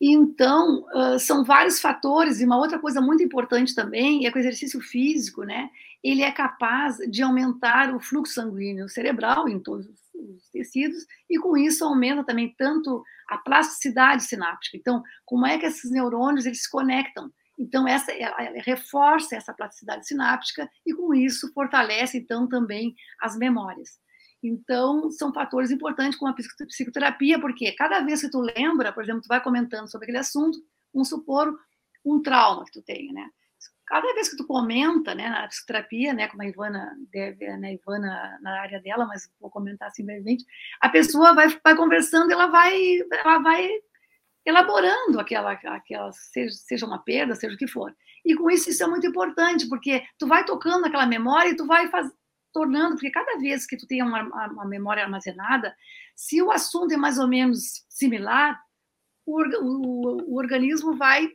Então, 0.00 0.84
uh, 0.94 1.18
são 1.18 1.42
vários 1.42 1.80
fatores, 1.80 2.40
e 2.40 2.44
uma 2.44 2.58
outra 2.58 2.78
coisa 2.78 3.00
muito 3.00 3.22
importante 3.22 3.74
também 3.74 4.26
é 4.26 4.30
que 4.30 4.36
o 4.36 4.40
exercício 4.40 4.80
físico, 4.80 5.42
né, 5.42 5.70
ele 6.04 6.22
é 6.22 6.30
capaz 6.30 6.98
de 7.08 7.22
aumentar 7.22 7.94
o 7.94 8.00
fluxo 8.00 8.34
sanguíneo 8.34 8.88
cerebral 8.88 9.48
em 9.48 9.58
todos 9.58 9.86
os 9.86 10.50
tecidos, 10.52 11.06
e 11.30 11.38
com 11.38 11.56
isso 11.56 11.84
aumenta 11.84 12.22
também 12.24 12.54
tanto 12.58 13.02
a 13.28 13.38
plasticidade 13.38 14.24
sináptica. 14.24 14.76
Então, 14.76 15.02
como 15.24 15.46
é 15.46 15.58
que 15.58 15.64
esses 15.64 15.90
neurônios 15.90 16.44
eles 16.44 16.62
se 16.62 16.70
conectam? 16.70 17.32
Então, 17.58 17.88
essa 17.88 18.12
ela, 18.12 18.42
ela 18.42 18.62
reforça 18.62 19.36
essa 19.36 19.52
plasticidade 19.52 20.06
sináptica 20.06 20.68
e 20.84 20.92
com 20.94 21.14
isso 21.14 21.52
fortalece 21.52 22.18
então 22.18 22.48
também 22.48 22.94
as 23.20 23.36
memórias. 23.36 23.98
Então, 24.42 25.10
são 25.10 25.32
fatores 25.32 25.70
importantes 25.70 26.18
com 26.18 26.26
a 26.26 26.34
psicoterapia, 26.34 27.40
porque 27.40 27.72
cada 27.72 28.00
vez 28.00 28.20
que 28.20 28.30
tu 28.30 28.40
lembra, 28.40 28.92
por 28.92 29.02
exemplo, 29.02 29.22
tu 29.22 29.28
vai 29.28 29.42
comentando 29.42 29.90
sobre 29.90 30.04
aquele 30.04 30.18
assunto, 30.18 30.58
vamos 30.92 31.08
supor 31.08 31.52
um 32.04 32.22
trauma 32.22 32.64
que 32.64 32.72
tu 32.72 32.82
tenha, 32.82 33.12
né? 33.12 33.28
Cada 33.86 34.12
vez 34.14 34.28
que 34.28 34.36
tu 34.36 34.44
comenta, 34.46 35.14
né, 35.14 35.28
na 35.28 35.46
psicoterapia, 35.46 36.12
né, 36.12 36.26
como 36.26 36.42
a 36.42 36.46
Ivana 36.46 36.92
deve, 37.12 37.46
né, 37.56 37.74
Ivana 37.74 38.36
na 38.42 38.60
área 38.60 38.80
dela, 38.80 39.06
mas 39.06 39.30
vou 39.40 39.48
comentar 39.48 39.88
assim 39.88 40.04
brevemente, 40.04 40.44
a 40.80 40.88
pessoa 40.88 41.34
vai, 41.34 41.48
vai 41.62 41.76
conversando, 41.76 42.32
ela 42.32 42.48
vai, 42.48 42.76
ela 43.12 43.38
vai 43.38 43.68
elaborando 44.46 45.18
aquela, 45.18 45.52
aquela 45.52 46.12
seja, 46.12 46.54
seja 46.54 46.86
uma 46.86 47.02
perda, 47.02 47.34
seja 47.34 47.54
o 47.54 47.58
que 47.58 47.66
for. 47.66 47.94
E 48.24 48.34
com 48.36 48.48
isso, 48.48 48.70
isso 48.70 48.82
é 48.82 48.86
muito 48.86 49.06
importante, 49.06 49.68
porque 49.68 50.04
tu 50.16 50.26
vai 50.26 50.44
tocando 50.44 50.86
aquela 50.86 51.04
memória 51.04 51.50
e 51.50 51.56
tu 51.56 51.66
vai 51.66 51.88
faz, 51.88 52.08
tornando, 52.52 52.94
porque 52.94 53.10
cada 53.10 53.36
vez 53.38 53.66
que 53.66 53.76
tu 53.76 53.86
tem 53.86 54.02
uma, 54.02 54.22
uma 54.48 54.64
memória 54.64 55.02
armazenada, 55.02 55.76
se 56.14 56.40
o 56.40 56.50
assunto 56.52 56.92
é 56.94 56.96
mais 56.96 57.18
ou 57.18 57.26
menos 57.26 57.84
similar, 57.88 58.58
o, 59.26 59.42
o, 59.60 60.32
o 60.32 60.38
organismo 60.38 60.96
vai, 60.96 61.28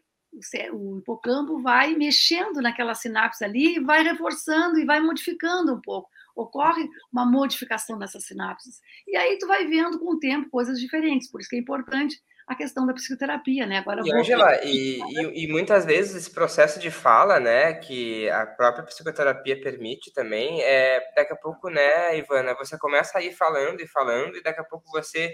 o 0.71 0.97
hipocampo 0.99 1.61
vai 1.61 1.93
mexendo 1.95 2.61
naquela 2.61 2.95
sinapse 2.95 3.43
ali, 3.43 3.77
vai 3.79 4.03
reforçando 4.03 4.79
e 4.79 4.85
vai 4.85 5.01
modificando 5.01 5.75
um 5.75 5.81
pouco. 5.81 6.09
Ocorre 6.33 6.89
uma 7.11 7.25
modificação 7.25 7.99
dessas 7.99 8.25
sinapses. 8.25 8.79
E 9.05 9.17
aí 9.17 9.37
tu 9.37 9.45
vai 9.45 9.67
vendo 9.67 9.99
com 9.99 10.13
o 10.13 10.19
tempo 10.19 10.49
coisas 10.49 10.79
diferentes. 10.79 11.29
Por 11.29 11.41
isso 11.41 11.49
que 11.49 11.57
é 11.57 11.59
importante 11.59 12.21
a 12.51 12.55
questão 12.55 12.85
da 12.85 12.93
psicoterapia, 12.93 13.65
né? 13.65 13.77
Agora 13.77 14.01
e, 14.03 14.11
Angela, 14.11 14.63
e, 14.63 14.99
e, 14.99 15.45
e, 15.45 15.47
muitas 15.51 15.85
vezes 15.85 16.15
esse 16.15 16.31
processo 16.31 16.79
de 16.79 16.91
fala, 16.91 17.39
né, 17.39 17.73
que 17.73 18.29
a 18.29 18.45
própria 18.45 18.83
psicoterapia 18.83 19.61
permite 19.61 20.11
também, 20.11 20.61
é 20.61 21.01
daqui 21.15 21.33
a 21.33 21.35
pouco, 21.35 21.69
né, 21.69 22.17
Ivana, 22.17 22.53
você 22.55 22.77
começa 22.77 23.17
a 23.17 23.21
ir 23.21 23.33
falando 23.33 23.81
e 23.81 23.87
falando, 23.87 24.35
e 24.35 24.43
daqui 24.43 24.59
a 24.59 24.65
pouco 24.65 24.89
você 24.91 25.33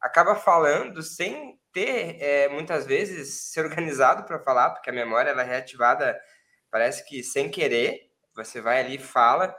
acaba 0.00 0.34
falando 0.34 1.02
sem 1.02 1.58
ter, 1.72 2.16
é, 2.20 2.48
muitas 2.48 2.86
vezes, 2.86 3.50
ser 3.52 3.64
organizado 3.64 4.24
para 4.24 4.38
falar, 4.38 4.70
porque 4.70 4.90
a 4.90 4.92
memória 4.92 5.30
ela 5.30 5.42
é 5.42 5.46
reativada, 5.46 6.18
parece 6.70 7.06
que 7.06 7.22
sem 7.22 7.50
querer, 7.50 8.10
você 8.34 8.60
vai 8.60 8.80
ali 8.80 8.96
e 8.96 8.98
fala. 8.98 9.54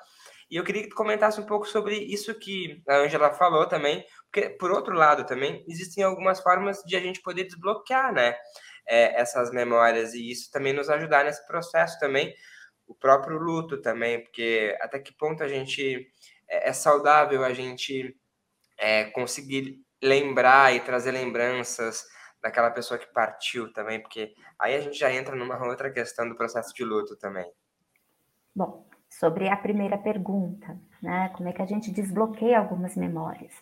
E 0.56 0.58
eu 0.58 0.64
queria 0.64 0.84
que 0.84 0.88
tu 0.88 0.96
comentasse 0.96 1.38
um 1.38 1.46
pouco 1.46 1.68
sobre 1.68 1.98
isso 1.98 2.34
que 2.34 2.82
a 2.88 3.00
Angela 3.00 3.34
falou 3.34 3.68
também, 3.68 4.06
porque, 4.32 4.52
por 4.52 4.72
outro 4.72 4.96
lado, 4.96 5.26
também 5.26 5.66
existem 5.68 6.02
algumas 6.02 6.40
formas 6.40 6.82
de 6.86 6.96
a 6.96 7.00
gente 7.02 7.22
poder 7.22 7.44
desbloquear, 7.44 8.14
né? 8.14 8.38
É, 8.88 9.20
essas 9.20 9.52
memórias 9.52 10.14
e 10.14 10.32
isso 10.32 10.50
também 10.50 10.72
nos 10.72 10.90
ajudar 10.90 11.26
nesse 11.26 11.46
processo 11.46 12.00
também, 12.00 12.34
o 12.88 12.96
próprio 12.96 13.38
luto 13.38 13.82
também, 13.82 14.24
porque 14.24 14.74
até 14.80 14.98
que 14.98 15.14
ponto 15.18 15.44
a 15.44 15.48
gente 15.50 16.08
é, 16.48 16.70
é 16.70 16.72
saudável 16.72 17.44
a 17.44 17.52
gente 17.52 18.16
é, 18.78 19.06
conseguir 19.12 19.84
lembrar 20.02 20.74
e 20.74 20.80
trazer 20.80 21.12
lembranças 21.12 22.06
daquela 22.42 22.72
pessoa 22.72 22.98
que 22.98 23.12
partiu 23.12 23.74
também, 23.74 24.02
porque 24.02 24.34
aí 24.58 24.74
a 24.74 24.80
gente 24.80 24.98
já 24.98 25.12
entra 25.12 25.36
numa 25.36 25.62
outra 25.68 25.92
questão 25.92 26.30
do 26.30 26.38
processo 26.38 26.74
de 26.74 26.86
luto 26.86 27.18
também. 27.18 27.52
Bom, 28.56 28.88
sobre 29.20 29.48
a 29.50 29.56
primeira 29.56 29.98
pergunta, 29.98 30.78
né? 31.02 31.30
Como 31.30 31.48
é 31.48 31.54
que 31.54 31.62
a 31.62 31.66
gente 31.66 31.92
desbloqueia 31.92 32.60
algumas 32.60 32.96
memórias? 32.96 33.54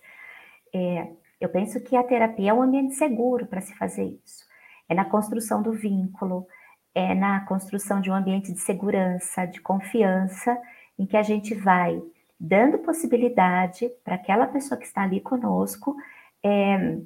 É, 0.73 1.07
eu 1.39 1.49
penso 1.49 1.79
que 1.81 1.95
a 1.95 2.03
terapia 2.03 2.51
é 2.51 2.53
um 2.53 2.61
ambiente 2.61 2.95
seguro 2.95 3.45
para 3.45 3.61
se 3.61 3.75
fazer 3.75 4.19
isso. 4.23 4.45
É 4.89 4.95
na 4.95 5.05
construção 5.05 5.61
do 5.61 5.71
vínculo, 5.71 6.47
é 6.95 7.13
na 7.13 7.45
construção 7.45 8.01
de 8.01 8.09
um 8.09 8.15
ambiente 8.15 8.51
de 8.51 8.59
segurança, 8.59 9.45
de 9.45 9.61
confiança, 9.61 10.59
em 10.97 11.05
que 11.05 11.17
a 11.17 11.23
gente 11.23 11.53
vai 11.53 12.01
dando 12.39 12.79
possibilidade 12.79 13.89
para 14.03 14.15
aquela 14.15 14.47
pessoa 14.47 14.77
que 14.77 14.85
está 14.85 15.03
ali 15.03 15.21
conosco 15.21 15.95
é, 16.43 16.97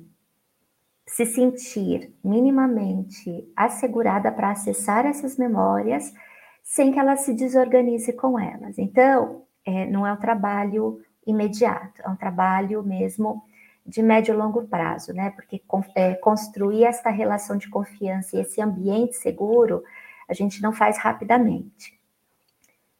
se 1.05 1.25
sentir 1.25 2.13
minimamente 2.23 3.49
assegurada 3.55 4.31
para 4.31 4.51
acessar 4.51 5.05
essas 5.05 5.37
memórias 5.37 6.13
sem 6.67 6.91
que 6.91 6.99
ela 6.99 7.15
se 7.15 7.33
desorganize 7.33 8.11
com 8.11 8.37
elas. 8.37 8.77
Então, 8.77 9.43
é, 9.65 9.85
não 9.85 10.05
é 10.05 10.11
um 10.11 10.17
trabalho 10.17 11.01
imediato, 11.25 12.01
é 12.03 12.09
um 12.09 12.15
trabalho 12.15 12.83
mesmo 12.83 13.41
de 13.85 14.03
médio 14.03 14.33
e 14.33 14.37
longo 14.37 14.67
prazo, 14.67 15.13
né? 15.13 15.29
Porque 15.29 15.63
é, 15.95 16.13
construir 16.15 16.83
essa 16.83 17.09
relação 17.09 17.55
de 17.55 17.69
confiança 17.69 18.35
e 18.35 18.41
esse 18.41 18.61
ambiente 18.61 19.15
seguro, 19.15 19.81
a 20.27 20.33
gente 20.33 20.61
não 20.61 20.73
faz 20.73 20.97
rapidamente. 20.97 21.97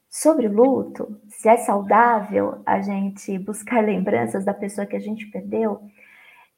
Sobre 0.10 0.48
o 0.48 0.54
luto, 0.54 1.20
se 1.28 1.50
é 1.50 1.58
saudável 1.58 2.62
a 2.66 2.82
gente 2.82 3.38
buscar 3.38 3.84
lembranças 3.84 4.46
da 4.46 4.54
pessoa 4.54 4.88
que 4.88 4.96
a 4.96 5.00
gente 5.00 5.26
perdeu, 5.26 5.82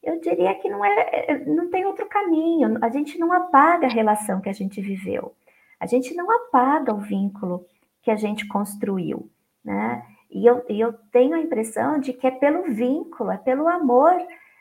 eu 0.04 0.22
diria 0.22 0.54
que 0.54 0.70
não 0.70 0.86
é, 0.86 1.44
não 1.48 1.72
tem 1.72 1.86
outro 1.88 2.06
caminho. 2.06 2.78
A 2.84 2.90
gente 2.90 3.18
não 3.18 3.34
apaga 3.34 3.88
a 3.88 3.92
relação 3.92 4.40
que 4.40 4.48
a 4.50 4.54
gente 4.54 4.80
viveu. 4.80 5.34
A 5.80 5.86
gente 5.86 6.14
não 6.14 6.30
apaga 6.30 6.94
o 6.94 7.00
vínculo 7.00 7.66
que 8.02 8.12
a 8.12 8.16
gente 8.16 8.48
construiu, 8.48 9.30
né? 9.64 10.06
E 10.30 10.46
eu, 10.46 10.64
eu 10.70 10.94
tenho 11.12 11.36
a 11.36 11.40
impressão 11.40 12.00
de 12.00 12.14
que 12.14 12.28
é 12.28 12.32
pelo 12.32 12.64
vínculo, 12.74 13.32
é 13.32 13.38
pelo 13.38 13.68
amor 13.68 14.14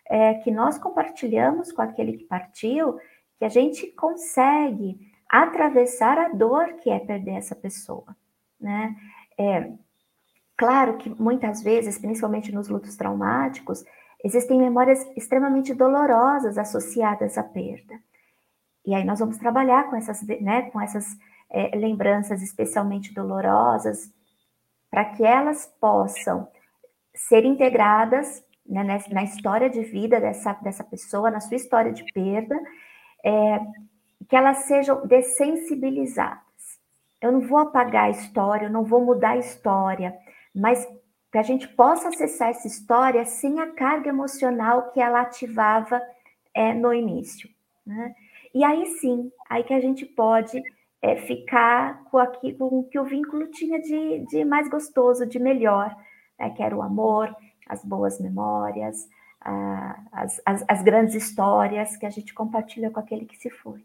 é, 0.06 0.34
que 0.34 0.50
nós 0.50 0.78
compartilhamos 0.78 1.70
com 1.70 1.82
aquele 1.82 2.14
que 2.14 2.24
partiu, 2.24 2.98
que 3.38 3.44
a 3.44 3.48
gente 3.48 3.86
consegue 3.88 4.98
atravessar 5.28 6.16
a 6.18 6.28
dor 6.28 6.74
que 6.74 6.88
é 6.88 6.98
perder 6.98 7.32
essa 7.32 7.54
pessoa, 7.54 8.16
né? 8.58 8.96
É, 9.38 9.70
claro 10.56 10.96
que 10.96 11.10
muitas 11.10 11.62
vezes, 11.62 11.98
principalmente 11.98 12.50
nos 12.50 12.68
lutos 12.68 12.96
traumáticos, 12.96 13.84
existem 14.24 14.58
memórias 14.58 15.06
extremamente 15.16 15.74
dolorosas 15.74 16.56
associadas 16.56 17.36
à 17.36 17.42
perda. 17.42 18.00
E 18.88 18.94
aí 18.94 19.04
nós 19.04 19.18
vamos 19.18 19.36
trabalhar 19.36 19.90
com 19.90 19.96
essas, 19.96 20.22
né, 20.22 20.70
com 20.70 20.80
essas 20.80 21.04
é, 21.50 21.76
lembranças 21.76 22.40
especialmente 22.40 23.12
dolorosas, 23.12 24.10
para 24.90 25.04
que 25.04 25.22
elas 25.22 25.66
possam 25.78 26.48
ser 27.14 27.44
integradas 27.44 28.42
né, 28.64 28.82
na 29.10 29.22
história 29.22 29.68
de 29.68 29.82
vida 29.82 30.18
dessa, 30.18 30.54
dessa 30.54 30.82
pessoa, 30.82 31.30
na 31.30 31.38
sua 31.38 31.58
história 31.58 31.92
de 31.92 32.02
perda, 32.14 32.58
é, 33.22 33.60
que 34.26 34.34
elas 34.34 34.64
sejam 34.64 35.06
dessensibilizadas. 35.06 36.40
Eu 37.20 37.32
não 37.32 37.42
vou 37.42 37.58
apagar 37.58 38.04
a 38.04 38.10
história, 38.10 38.68
eu 38.68 38.72
não 38.72 38.84
vou 38.84 39.04
mudar 39.04 39.32
a 39.32 39.36
história, 39.38 40.16
mas 40.54 40.88
que 41.30 41.36
a 41.36 41.42
gente 41.42 41.68
possa 41.68 42.08
acessar 42.08 42.48
essa 42.48 42.66
história 42.66 43.22
sem 43.26 43.60
a 43.60 43.70
carga 43.70 44.08
emocional 44.08 44.90
que 44.92 45.00
ela 45.00 45.20
ativava 45.20 46.00
é, 46.54 46.72
no 46.72 46.94
início. 46.94 47.50
Né? 47.84 48.14
E 48.54 48.64
aí 48.64 48.86
sim, 48.86 49.30
aí 49.48 49.62
que 49.62 49.74
a 49.74 49.80
gente 49.80 50.04
pode 50.06 50.62
é, 51.02 51.16
ficar 51.16 52.04
com, 52.04 52.18
aquilo, 52.18 52.58
com 52.58 52.78
o 52.80 52.88
que 52.88 52.98
o 52.98 53.04
vínculo 53.04 53.46
tinha 53.50 53.80
de, 53.80 54.24
de 54.26 54.44
mais 54.44 54.68
gostoso, 54.68 55.26
de 55.26 55.38
melhor, 55.38 55.94
né, 56.38 56.50
que 56.50 56.62
era 56.62 56.76
o 56.76 56.82
amor, 56.82 57.34
as 57.68 57.84
boas 57.84 58.20
memórias, 58.20 59.06
as, 60.12 60.40
as, 60.44 60.64
as 60.68 60.82
grandes 60.82 61.14
histórias 61.14 61.96
que 61.96 62.06
a 62.06 62.10
gente 62.10 62.34
compartilha 62.34 62.90
com 62.90 63.00
aquele 63.00 63.24
que 63.24 63.36
se 63.36 63.50
foi. 63.50 63.84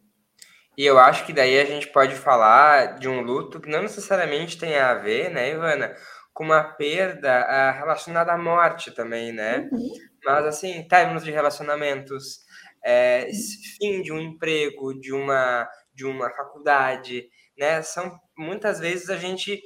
E 0.75 0.83
eu 0.85 0.97
acho 0.97 1.25
que 1.25 1.33
daí 1.33 1.59
a 1.59 1.65
gente 1.65 1.87
pode 1.87 2.15
falar 2.15 2.97
de 2.97 3.07
um 3.07 3.21
luto 3.21 3.59
que 3.59 3.69
não 3.69 3.83
necessariamente 3.83 4.57
tem 4.57 4.77
a 4.77 4.95
ver, 4.95 5.29
né, 5.29 5.51
Ivana, 5.51 5.93
com 6.33 6.43
uma 6.43 6.63
perda 6.63 7.45
uh, 7.45 7.79
relacionada 7.79 8.33
à 8.33 8.37
morte 8.37 8.89
também, 8.89 9.31
né? 9.31 9.69
Uhum. 9.71 9.91
Mas, 10.25 10.45
assim, 10.45 10.87
términos 10.87 11.23
de 11.23 11.31
relacionamentos, 11.31 12.39
é, 12.83 13.29
fim 13.77 14.01
de 14.01 14.11
um 14.11 14.19
emprego, 14.19 14.93
de 14.99 15.13
uma, 15.13 15.67
de 15.93 16.05
uma 16.05 16.29
faculdade, 16.31 17.29
né? 17.57 17.81
São, 17.81 18.19
muitas 18.37 18.79
vezes 18.79 19.09
a 19.09 19.17
gente 19.17 19.61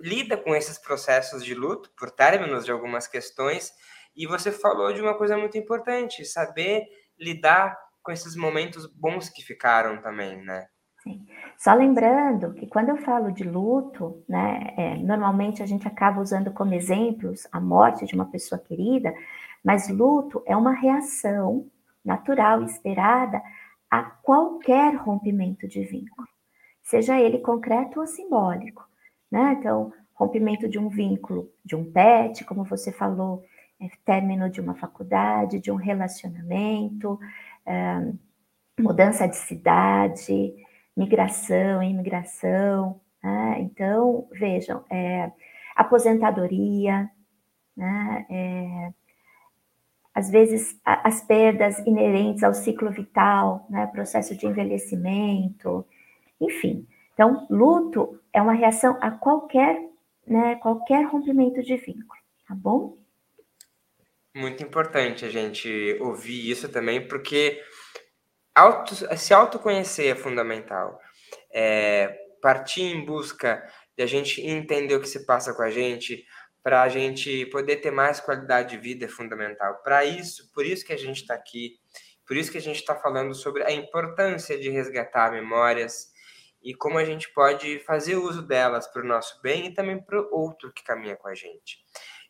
lida 0.00 0.36
com 0.36 0.54
esses 0.54 0.78
processos 0.78 1.44
de 1.44 1.54
luto 1.54 1.92
por 1.96 2.10
términos 2.10 2.64
de 2.64 2.72
algumas 2.72 3.06
questões 3.06 3.72
e 4.16 4.26
você 4.26 4.50
falou 4.50 4.92
de 4.92 5.00
uma 5.00 5.16
coisa 5.16 5.36
muito 5.36 5.56
importante, 5.56 6.24
saber 6.24 6.84
lidar 7.18 7.76
com 8.02 8.10
esses 8.10 8.34
momentos 8.34 8.86
bons 8.86 9.28
que 9.28 9.42
ficaram 9.42 10.00
também, 10.02 10.42
né? 10.44 10.66
Sim. 11.02 11.26
Só 11.58 11.74
lembrando 11.74 12.54
que 12.54 12.66
quando 12.66 12.90
eu 12.90 12.96
falo 12.96 13.32
de 13.32 13.44
luto, 13.44 14.22
né, 14.28 14.74
é, 14.76 14.94
normalmente 14.96 15.62
a 15.62 15.66
gente 15.66 15.86
acaba 15.86 16.20
usando 16.20 16.52
como 16.52 16.74
exemplos 16.74 17.46
a 17.50 17.60
morte 17.60 18.06
de 18.06 18.14
uma 18.14 18.26
pessoa 18.26 18.58
querida, 18.58 19.12
mas 19.64 19.88
luto 19.88 20.42
é 20.46 20.56
uma 20.56 20.72
reação 20.72 21.66
natural 22.04 22.62
e 22.62 22.66
esperada 22.66 23.42
a 23.90 24.02
qualquer 24.02 24.94
rompimento 24.96 25.68
de 25.68 25.84
vínculo, 25.84 26.26
seja 26.82 27.20
ele 27.20 27.38
concreto 27.38 28.00
ou 28.00 28.06
simbólico. 28.06 28.88
Né? 29.30 29.56
Então, 29.58 29.92
rompimento 30.14 30.68
de 30.68 30.78
um 30.78 30.88
vínculo, 30.88 31.50
de 31.64 31.76
um 31.76 31.90
pet, 31.90 32.44
como 32.44 32.64
você 32.64 32.92
falou, 32.92 33.44
é, 33.80 33.88
término 34.04 34.48
de 34.48 34.60
uma 34.60 34.74
faculdade, 34.74 35.60
de 35.60 35.70
um 35.70 35.76
relacionamento, 35.76 37.18
é, 37.66 38.12
mudança 38.80 39.26
de 39.26 39.36
cidade, 39.36 40.54
migração, 40.96 41.82
imigração. 41.82 43.00
Né? 43.22 43.56
Então, 43.60 44.28
vejam, 44.32 44.84
é, 44.90 45.30
aposentadoria, 45.76 47.10
né? 47.76 48.94
Às 50.14 50.30
vezes 50.30 50.78
as 50.84 51.22
perdas 51.22 51.78
inerentes 51.86 52.42
ao 52.42 52.52
ciclo 52.52 52.90
vital, 52.90 53.66
né? 53.70 53.86
processo 53.86 54.36
de 54.36 54.46
envelhecimento, 54.46 55.86
enfim. 56.40 56.86
Então, 57.14 57.46
luto 57.48 58.20
é 58.32 58.40
uma 58.40 58.52
reação 58.52 58.98
a 59.00 59.10
qualquer, 59.10 59.78
né, 60.26 60.56
qualquer 60.56 61.04
rompimento 61.04 61.62
de 61.62 61.76
vínculo, 61.76 62.20
tá 62.46 62.54
bom? 62.54 62.98
Muito 64.34 64.62
importante 64.62 65.24
a 65.24 65.28
gente 65.28 65.98
ouvir 66.00 66.50
isso 66.50 66.68
também, 66.70 67.06
porque 67.06 67.62
auto, 68.54 68.94
se 68.94 69.34
autoconhecer 69.34 70.10
é 70.10 70.14
fundamental. 70.14 70.98
É, 71.54 72.16
partir 72.40 72.82
em 72.82 73.04
busca 73.04 73.62
de 73.96 74.02
a 74.02 74.06
gente 74.06 74.40
entender 74.40 74.94
o 74.94 75.00
que 75.00 75.08
se 75.08 75.26
passa 75.26 75.52
com 75.54 75.62
a 75.62 75.70
gente, 75.70 76.24
para 76.62 76.82
a 76.82 76.88
gente 76.88 77.46
poder 77.46 77.76
ter 77.76 77.90
mais 77.90 78.20
qualidade 78.20 78.70
de 78.70 78.78
vida 78.78 79.06
é 79.06 79.08
fundamental. 79.08 79.82
Para 79.82 80.04
isso, 80.04 80.50
por 80.52 80.64
isso 80.64 80.84
que 80.84 80.92
a 80.92 80.98
gente 80.98 81.22
está 81.22 81.34
aqui, 81.34 81.78
por 82.26 82.36
isso 82.36 82.52
que 82.52 82.58
a 82.58 82.62
gente 82.62 82.76
está 82.76 82.94
falando 82.94 83.34
sobre 83.34 83.64
a 83.64 83.72
importância 83.72 84.58
de 84.58 84.70
resgatar 84.70 85.32
memórias 85.32 86.12
e 86.62 86.74
como 86.74 86.98
a 86.98 87.04
gente 87.04 87.32
pode 87.32 87.80
fazer 87.80 88.14
uso 88.14 88.42
delas 88.42 88.86
para 88.86 89.02
o 89.02 89.06
nosso 89.06 89.40
bem 89.42 89.66
e 89.66 89.74
também 89.74 90.00
para 90.00 90.20
o 90.20 90.28
outro 90.32 90.72
que 90.72 90.84
caminha 90.84 91.16
com 91.16 91.28
a 91.28 91.34
gente. 91.34 91.78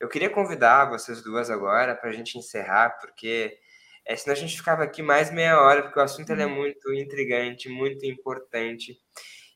Eu 0.01 0.09
queria 0.09 0.31
convidar 0.31 0.88
vocês 0.88 1.23
duas 1.23 1.51
agora 1.51 1.95
para 1.95 2.09
a 2.09 2.12
gente 2.12 2.38
encerrar, 2.38 2.99
porque 2.99 3.59
é, 4.07 4.16
senão 4.16 4.33
a 4.33 4.38
gente 4.38 4.57
ficava 4.57 4.83
aqui 4.83 5.03
mais 5.03 5.31
meia 5.31 5.61
hora, 5.61 5.83
porque 5.83 5.99
o 5.99 6.03
assunto 6.03 6.33
é 6.33 6.47
uhum. 6.47 6.55
muito 6.55 6.92
intrigante, 6.95 7.68
muito 7.68 8.05
importante. 8.07 8.99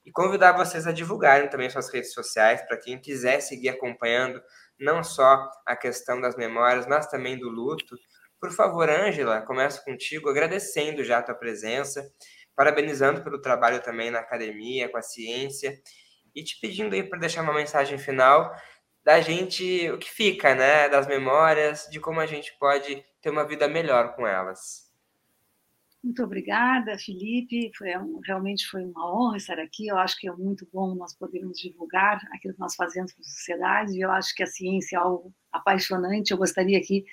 E 0.05 0.13
convidar 0.13 0.53
vocês 0.53 0.87
a 0.87 0.93
divulgarem 0.93 1.49
também 1.49 1.69
suas 1.69 1.89
redes 1.93 2.13
sociais, 2.13 2.63
para 2.63 2.77
quem 2.77 3.01
quiser 3.01 3.41
seguir 3.41 3.71
acompanhando 3.71 4.41
não 4.79 5.03
só 5.03 5.51
a 5.67 5.77
questão 5.77 6.21
das 6.21 6.37
memórias, 6.37 6.87
mas 6.87 7.07
também 7.09 7.39
do 7.39 7.49
luto. 7.49 7.97
Por 8.41 8.53
favor, 8.53 8.89
Ângela, 8.89 9.43
começo 9.43 9.85
contigo, 9.85 10.29
agradecendo 10.29 11.03
já 11.05 11.19
a 11.19 11.23
tua 11.23 11.35
presença, 11.35 12.07
parabenizando 12.55 13.23
pelo 13.23 13.41
trabalho 13.41 13.83
também 13.83 14.11
na 14.11 14.21
academia, 14.21 14.89
com 14.89 14.99
a 14.99 15.03
ciência, 15.03 15.79
e 16.35 16.45
te 16.45 16.59
pedindo 16.61 16.95
aí 16.95 17.03
para 17.03 17.19
deixar 17.19 17.43
uma 17.43 17.55
mensagem 17.55 17.99
final 17.99 18.55
da 19.05 19.21
gente, 19.21 19.89
o 19.91 19.99
que 19.99 20.11
fica, 20.11 20.55
né, 20.55 20.89
das 20.89 21.07
memórias, 21.07 21.87
de 21.91 22.01
como 22.01 22.21
a 22.21 22.27
gente 22.27 22.57
pode 22.59 23.05
ter 23.23 23.31
uma 23.31 23.47
vida 23.47 23.69
melhor 23.69 24.15
com 24.17 24.27
elas. 24.27 24.86
Muito 26.07 26.23
obrigada, 26.23 26.97
Felipe. 26.97 27.73
Foi 27.77 27.89
realmente 28.25 28.65
foi 28.69 28.85
uma 28.85 29.13
honra 29.13 29.39
estar 29.39 29.59
aqui. 29.59 29.89
Eu 29.89 29.99
acho 29.99 30.17
que 30.17 30.29
é 30.29 30.33
muito 30.33 30.65
bom 30.73 30.95
nós 30.95 31.13
podermos 31.13 31.59
divulgar 31.59 32.21
aquilo 32.33 32.55
que 32.55 32.61
nós 32.61 32.77
fazemos 32.77 33.13
para 33.13 33.23
a 33.23 33.25
sociedade. 33.25 34.01
Eu 34.01 34.13
acho 34.13 34.33
que 34.33 34.45
a 34.45 34.47
ciência 34.47 34.95
é 34.95 35.01
algo 35.01 35.35
apaixonante. 35.51 36.31
Eu 36.31 36.39
gostaria 36.39 36.79
aqui 36.79 37.05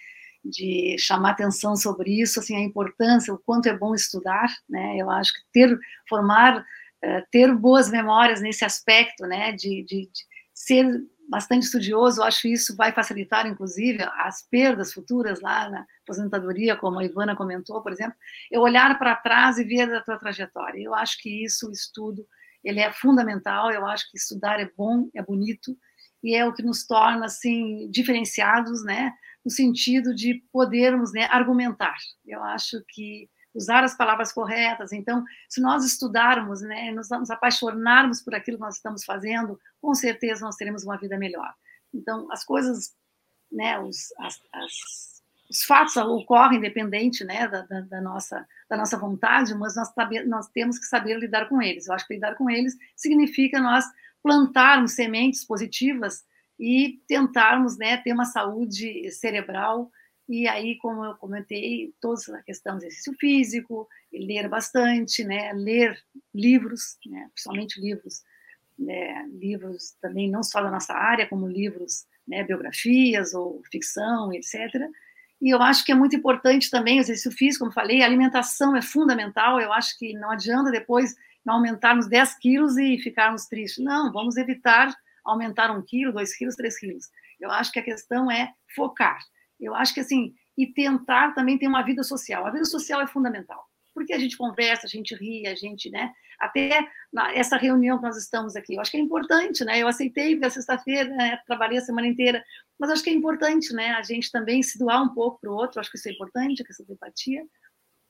de 0.46 0.96
chamar 1.00 1.32
atenção 1.32 1.76
sobre 1.76 2.22
isso, 2.22 2.40
assim, 2.40 2.56
a 2.56 2.60
importância, 2.60 3.34
o 3.34 3.40
quanto 3.40 3.66
é 3.68 3.76
bom 3.76 3.96
estudar, 3.96 4.48
né? 4.70 4.96
Eu 4.96 5.10
acho 5.10 5.34
que 5.34 5.42
ter, 5.52 5.76
formar, 6.08 6.64
eh, 7.02 7.24
ter 7.32 7.52
boas 7.56 7.90
memórias 7.90 8.42
nesse 8.42 8.64
aspecto, 8.64 9.26
né, 9.26 9.54
de, 9.54 9.84
de, 9.86 10.02
de 10.02 10.24
ser 10.54 10.86
bastante 11.28 11.64
estudioso, 11.64 12.22
eu 12.22 12.26
acho 12.26 12.42
que 12.44 12.54
isso 12.54 12.76
vai 12.76 12.92
facilitar, 12.92 13.48
inclusive, 13.48 14.04
as 14.18 14.48
perdas 14.50 14.94
futuras 14.94 15.42
lá 15.42 15.68
na 15.70 15.88
aposentadoria, 16.04 16.76
como 16.76 17.00
a 17.00 17.06
Ivana 17.06 17.36
comentou, 17.36 17.82
por 17.82 17.92
exemplo, 17.92 18.16
eu 18.52 18.62
olhar 18.62 18.98
para 19.00 19.16
trás 19.16 19.58
e 19.58 19.64
ver 19.64 19.94
a 19.94 20.04
tua 20.04 20.20
trajetória. 20.20 20.82
Eu 20.82 20.94
acho 20.94 21.18
que 21.20 21.44
isso, 21.44 21.68
o 21.68 21.72
estudo, 21.72 22.26
ele 22.64 22.80
é 22.80 22.92
fundamental, 22.92 23.72
eu 23.72 23.86
acho 23.86 24.10
que 24.12 24.18
estudar 24.18 24.60
é 24.60 24.70
bom, 24.78 25.10
é 25.16 25.22
bonito, 25.22 25.76
e 26.24 26.36
é 26.36 26.46
o 26.46 26.54
que 26.54 26.64
nos 26.64 26.86
torna, 26.86 27.26
assim, 27.26 27.90
diferenciados, 27.90 28.84
né, 28.84 29.12
no 29.44 29.52
sentido 29.52 30.16
de 30.16 30.42
podermos, 30.54 31.12
né, 31.12 31.28
argumentar. 31.30 31.98
Eu 32.26 32.42
acho 32.44 32.82
que 32.88 33.30
usar 33.54 33.84
as 33.84 33.96
palavras 33.96 34.32
corretas. 34.32 34.92
Então, 34.94 35.24
se 35.50 35.62
nós 35.62 35.86
estudarmos, 35.86 36.62
né, 36.62 36.92
nos, 36.92 37.10
nos 37.10 37.30
apaixonarmos 37.30 38.22
por 38.22 38.34
aquilo 38.34 38.58
que 38.58 38.64
nós 38.64 38.76
estamos 38.76 39.04
fazendo, 39.04 39.60
com 39.82 39.94
certeza 39.94 40.46
nós 40.46 40.56
teremos 40.56 40.84
uma 40.84 40.98
vida 40.98 41.18
melhor. 41.18 41.54
Então, 41.94 42.32
as 42.32 42.44
coisas, 42.44 42.94
né, 43.52 43.78
os, 43.80 44.12
as, 44.20 44.42
as, 44.54 45.13
os 45.54 45.64
fatos 45.64 45.96
ocorrem 45.96 46.58
independente, 46.58 47.24
né, 47.24 47.48
da, 47.48 47.62
da, 47.62 47.82
da, 47.82 48.02
nossa 48.02 48.46
da 48.70 48.76
nossa 48.76 48.98
vontade, 48.98 49.54
mas 49.54 49.76
nós, 49.76 49.90
nós 50.28 50.48
temos 50.50 50.80
que 50.80 50.86
saber 50.86 51.20
lidar 51.20 51.48
com 51.48 51.62
eles. 51.62 51.88
Eu 51.88 51.94
acho 51.94 52.08
que 52.08 52.16
lidar 52.16 52.36
com 52.36 52.50
eles 52.50 52.76
significa 52.96 53.62
nós 53.62 53.86
plantarmos 54.22 54.94
sementes 54.94 55.46
positivas 55.46 56.24
e 56.60 57.02
tentarmos, 57.08 57.78
né, 57.78 57.98
ter 57.98 58.14
uma 58.14 58.26
saúde 58.26 59.12
cerebral 59.12 59.92
e 60.28 60.48
aí, 60.48 60.78
como 60.78 61.04
eu 61.04 61.16
comentei, 61.16 61.94
toda 62.00 62.38
a 62.38 62.44
questão 62.44 62.78
do 62.78 62.84
exercício 62.84 63.14
físico, 63.20 63.88
ler 64.12 64.48
bastante, 64.48 65.24
né? 65.24 65.52
ler 65.54 66.02
livros, 66.34 66.98
né? 67.06 67.30
principalmente 67.34 67.82
livros, 67.82 68.24
né? 68.80 69.28
livros 69.28 69.92
também 70.02 70.30
não 70.32 70.42
só 70.42 70.62
da 70.62 70.72
nossa 70.72 70.94
área, 70.94 71.28
como 71.28 71.48
livros, 71.48 72.06
né? 72.28 72.44
biografias 72.44 73.34
ou 73.34 73.62
ficção, 73.70 74.32
etc. 74.34 74.56
E 75.44 75.50
eu 75.50 75.62
acho 75.62 75.84
que 75.84 75.92
é 75.92 75.96
muito 75.96 76.16
importante 76.16 76.72
também 76.72 77.00
exercício 77.00 77.30
físico, 77.30 77.66
como 77.66 77.74
falei, 77.74 78.02
a 78.02 78.06
alimentação 78.06 78.78
é 78.78 78.82
fundamental. 78.82 79.60
Eu 79.60 79.74
acho 79.74 80.00
que 80.00 80.14
não 80.14 80.32
adianta 80.32 80.72
depois 80.72 81.14
aumentarmos 81.46 82.08
10 82.08 82.36
quilos 82.36 82.78
e 82.78 82.98
ficarmos 82.98 83.46
tristes. 83.48 83.84
Não, 83.84 84.10
vamos 84.14 84.38
evitar 84.38 84.96
aumentar 85.26 85.70
um 85.70 85.82
quilo, 85.82 86.14
dois 86.14 86.34
quilos, 86.34 86.56
três 86.56 86.80
quilos. 86.80 87.10
Eu 87.42 87.52
acho 87.52 87.74
que 87.74 87.80
a 87.80 87.84
questão 87.84 88.32
é 88.32 88.54
focar. 88.74 89.20
Eu 89.60 89.76
acho 89.76 89.94
que 89.94 90.00
assim, 90.00 90.34
e 90.58 90.66
tentar 90.66 91.34
também 91.34 91.58
ter 91.58 91.68
uma 91.68 91.82
vida 91.82 92.04
social. 92.04 92.46
A 92.46 92.52
vida 92.52 92.64
social 92.64 93.02
é 93.02 93.08
fundamental, 93.08 93.66
porque 93.94 94.14
a 94.14 94.20
gente 94.20 94.38
conversa, 94.38 94.86
a 94.86 94.90
gente 94.90 95.16
ri, 95.16 95.48
a 95.48 95.56
gente, 95.56 95.90
né? 95.90 96.12
Até 96.40 96.88
essa 97.36 97.58
reunião 97.58 97.98
que 97.98 98.04
nós 98.04 98.18
estamos 98.18 98.56
aqui, 98.56 98.76
eu 98.76 98.82
acho 98.82 98.92
que 98.92 98.98
é 98.98 99.00
importante, 99.00 99.64
né? 99.64 99.80
Eu 99.80 99.88
aceitei 99.88 100.36
porque 100.36 100.50
sexta-feira, 100.50 101.10
né, 101.10 101.40
trabalhei 101.46 101.78
a 101.78 101.82
semana 101.82 102.08
inteira, 102.08 102.44
mas 102.80 102.90
acho 102.90 103.04
que 103.04 103.10
é 103.10 103.14
importante, 103.14 103.74
né? 103.74 103.92
A 103.92 104.02
gente 104.02 104.32
também 104.32 104.62
se 104.64 104.78
doar 104.80 105.04
um 105.04 105.14
pouco 105.14 105.40
para 105.40 105.52
o 105.52 105.54
outro, 105.56 105.80
acho 105.80 105.92
que 105.92 105.98
isso 105.98 106.10
é 106.10 106.12
importante, 106.12 106.62
a 106.62 106.66
questão 106.66 106.86
da 106.86 106.94
empatia. 106.94 107.44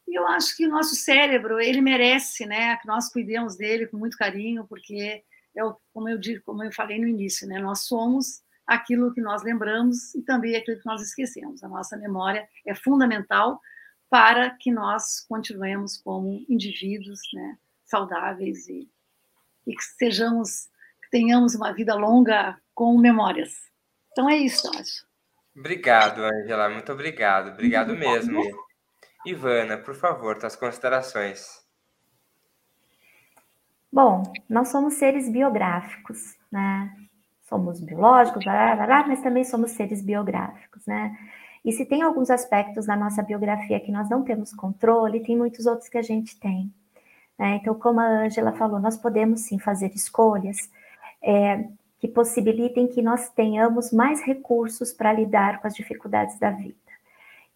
E 0.08 0.18
eu 0.18 0.28
acho 0.28 0.56
que 0.56 0.66
o 0.66 0.70
nosso 0.70 0.96
cérebro, 0.96 1.60
ele 1.60 1.82
merece, 1.82 2.46
né? 2.46 2.76
Que 2.78 2.88
nós 2.88 3.10
cuidemos 3.10 3.56
dele 3.56 3.88
com 3.88 3.98
muito 3.98 4.18
carinho, 4.18 4.66
porque, 4.68 5.24
eu, 5.56 5.76
como 5.94 6.10
eu 6.10 6.18
digo, 6.18 6.44
como 6.46 6.64
eu 6.64 6.72
falei 6.72 7.00
no 7.00 7.08
início, 7.08 7.48
né? 7.48 7.60
Nós 7.60 7.86
somos 7.86 8.42
aquilo 8.66 9.14
que 9.14 9.22
nós 9.22 9.44
lembramos 9.44 10.16
e 10.16 10.22
também 10.22 10.56
aquilo 10.56 10.80
que 10.80 10.86
nós 10.86 11.02
esquecemos. 11.02 11.64
A 11.64 11.68
nossa 11.68 11.98
memória 11.98 12.48
é 12.66 12.74
fundamental 12.74 13.60
para 14.14 14.52
que 14.52 14.72
nós 14.72 15.22
continuemos 15.28 15.98
como 15.98 16.46
indivíduos 16.48 17.20
né, 17.34 17.58
saudáveis 17.84 18.70
e, 18.70 18.88
e 19.66 19.76
que 19.76 19.84
sejamos, 19.84 20.70
que 21.02 21.10
tenhamos 21.10 21.56
uma 21.56 21.74
vida 21.74 21.96
longa 21.96 22.56
com 22.76 22.96
memórias. 23.00 23.56
Então 24.12 24.30
é 24.30 24.36
isso, 24.36 24.70
acho. 24.78 25.08
Obrigado, 25.58 26.24
Angela. 26.24 26.70
Muito 26.70 26.92
obrigado. 26.92 27.54
Obrigado 27.54 27.96
mesmo. 27.96 28.40
Ivana, 29.26 29.80
por 29.80 29.96
favor, 29.96 30.38
tuas 30.38 30.56
considerações. 30.56 31.48
Bom, 33.92 34.32
nós 34.48 34.68
somos 34.68 34.94
seres 34.94 35.28
biográficos, 35.28 36.38
né? 36.52 36.96
Somos 37.50 37.82
biológicos, 37.82 38.46
mas 38.46 39.24
também 39.24 39.44
somos 39.44 39.72
seres 39.72 40.04
biográficos, 40.04 40.86
né? 40.86 41.18
E 41.64 41.72
se 41.72 41.86
tem 41.86 42.02
alguns 42.02 42.30
aspectos 42.30 42.86
da 42.86 42.96
nossa 42.96 43.24
biografia 43.24 43.80
que 43.80 43.92
nós 43.92 44.10
não 44.10 44.24
temos 44.24 44.54
controle, 44.54 45.24
tem 45.24 45.38
muitos 45.38 45.66
outros 45.66 45.88
que 45.88 45.98
a 45.98 46.02
gente 46.02 46.38
tem. 46.40 46.72
Né? 47.40 47.60
Então, 47.62 47.74
como 47.74 48.00
a 48.00 48.26
Angela 48.26 48.52
falou, 48.52 48.80
nós 48.80 48.98
podemos 48.98 49.42
sim 49.42 49.58
fazer 49.58 49.92
escolhas 49.94 50.70
é, 51.22 51.66
que 52.00 52.08
possibilitem 52.08 52.88
que 52.88 53.02
nós 53.02 53.30
tenhamos 53.30 53.94
mais 53.94 54.22
recursos 54.22 54.92
para 54.92 55.14
lidar 55.14 55.62
com 55.62 55.68
as 55.68 55.76
dificuldades 55.76 56.38
da 56.38 56.52
vida. 56.52 56.76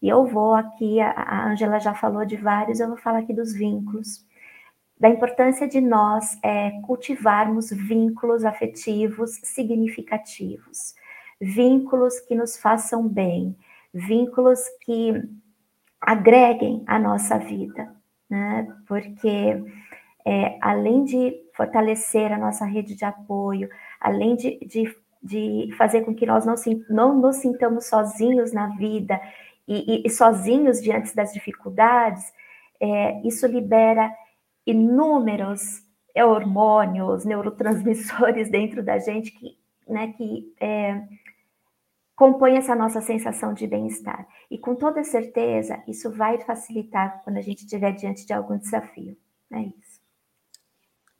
E 0.00 0.08
eu 0.08 0.24
vou 0.26 0.54
aqui, 0.54 1.00
a 1.00 1.48
Angela 1.48 1.78
já 1.78 1.92
falou 1.92 2.24
de 2.24 2.36
vários, 2.36 2.80
eu 2.80 2.88
vou 2.88 2.96
falar 2.96 3.18
aqui 3.18 3.34
dos 3.34 3.52
vínculos, 3.52 4.24
da 4.98 5.08
importância 5.08 5.68
de 5.68 5.80
nós 5.80 6.38
é, 6.42 6.70
cultivarmos 6.82 7.70
vínculos 7.70 8.44
afetivos 8.44 9.38
significativos, 9.42 10.94
vínculos 11.40 12.18
que 12.20 12.34
nos 12.34 12.56
façam 12.56 13.06
bem, 13.06 13.56
vínculos 13.92 14.60
que 14.82 15.22
agreguem 16.00 16.82
a 16.86 16.98
nossa 16.98 17.38
vida, 17.38 17.94
né? 18.28 18.66
Porque 18.86 19.62
é, 20.24 20.58
além 20.60 21.04
de 21.04 21.34
fortalecer 21.54 22.32
a 22.32 22.38
nossa 22.38 22.64
rede 22.64 22.94
de 22.94 23.04
apoio, 23.04 23.68
além 24.00 24.36
de, 24.36 24.58
de, 24.66 24.94
de 25.22 25.74
fazer 25.76 26.02
com 26.02 26.14
que 26.14 26.26
nós 26.26 26.44
não, 26.44 26.54
não 26.88 27.18
nos 27.18 27.36
sintamos 27.36 27.86
sozinhos 27.86 28.52
na 28.52 28.68
vida 28.76 29.20
e, 29.66 29.96
e, 29.96 30.06
e 30.06 30.10
sozinhos 30.10 30.80
diante 30.82 31.14
das 31.16 31.32
dificuldades, 31.32 32.32
é, 32.80 33.20
isso 33.26 33.46
libera 33.46 34.12
inúmeros 34.66 35.82
hormônios, 36.14 37.24
neurotransmissores 37.24 38.50
dentro 38.52 38.82
da 38.82 38.98
gente 38.98 39.32
que, 39.32 39.56
né, 39.86 40.12
que 40.16 40.52
é, 40.60 41.02
compõe 42.18 42.56
essa 42.56 42.74
nossa 42.74 43.00
sensação 43.00 43.54
de 43.54 43.64
bem-estar. 43.64 44.26
E 44.50 44.58
com 44.58 44.74
toda 44.74 45.04
certeza, 45.04 45.80
isso 45.86 46.10
vai 46.10 46.36
facilitar 46.40 47.22
quando 47.22 47.36
a 47.36 47.40
gente 47.40 47.60
estiver 47.60 47.92
diante 47.92 48.26
de 48.26 48.32
algum 48.32 48.58
desafio. 48.58 49.16
É 49.52 49.60
isso. 49.60 50.00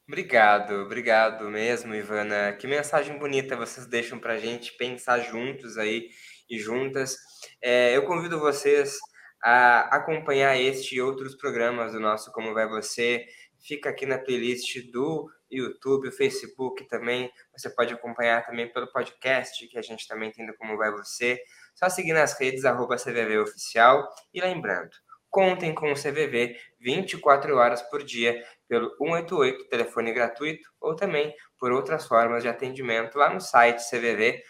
Obrigado, 0.09 0.73
obrigado 0.83 1.49
mesmo, 1.51 1.95
Ivana. 1.95 2.53
Que 2.55 2.67
mensagem 2.67 3.17
bonita 3.17 3.57
vocês 3.57 3.87
deixam 3.87 4.19
para 4.19 4.33
a 4.33 4.39
gente 4.39 4.77
pensar 4.77 5.21
juntos 5.21 5.79
aí 5.79 6.09
e 6.51 6.59
juntas. 6.59 7.17
É, 7.63 7.97
eu 7.97 8.05
convido 8.05 8.41
vocês 8.41 8.99
a 9.41 9.95
acompanhar 9.95 10.59
este 10.59 10.97
e 10.97 11.01
outros 11.01 11.37
programas 11.37 11.93
do 11.93 12.01
nosso 12.01 12.33
Como 12.33 12.53
Vai 12.53 12.67
Você. 12.67 13.25
Fica 13.61 13.91
aqui 13.91 14.05
na 14.05 14.19
playlist 14.19 14.91
do 14.91 15.31
YouTube, 15.51 16.11
Facebook 16.11 16.87
também. 16.89 17.31
Você 17.53 17.71
pode 17.71 17.95
acompanhar 17.95 18.45
também 18.45 18.71
pelo 18.73 18.87
podcast, 18.93 19.67
que 19.67 19.79
a 19.79 19.83
gente 19.83 20.07
também 20.07 20.31
do 20.31 20.55
Como 20.57 20.77
Vai 20.77 20.91
Você. 20.93 21.41
Só 21.75 21.89
seguir 21.89 22.13
nas 22.13 22.39
redes, 22.39 22.65
arroba 22.65 22.97
CVV 22.97 23.39
Oficial. 23.39 24.09
E 24.33 24.41
lembrando, 24.41 24.91
contem 25.31 25.75
com 25.75 25.93
o 25.93 25.95
CVV 25.95 26.57
24 26.81 27.57
horas 27.57 27.83
por 27.83 28.03
dia 28.03 28.43
pelo 28.69 28.91
188, 28.97 29.69
telefone 29.69 30.13
gratuito, 30.13 30.69
ou 30.81 30.95
também 30.95 31.35
por 31.59 31.73
outras 31.73 32.07
formas 32.07 32.43
de 32.43 32.49
atendimento 32.49 33.17
lá 33.17 33.33
no 33.33 33.41
site 33.41 33.81
cvv.org.br. 33.89 34.43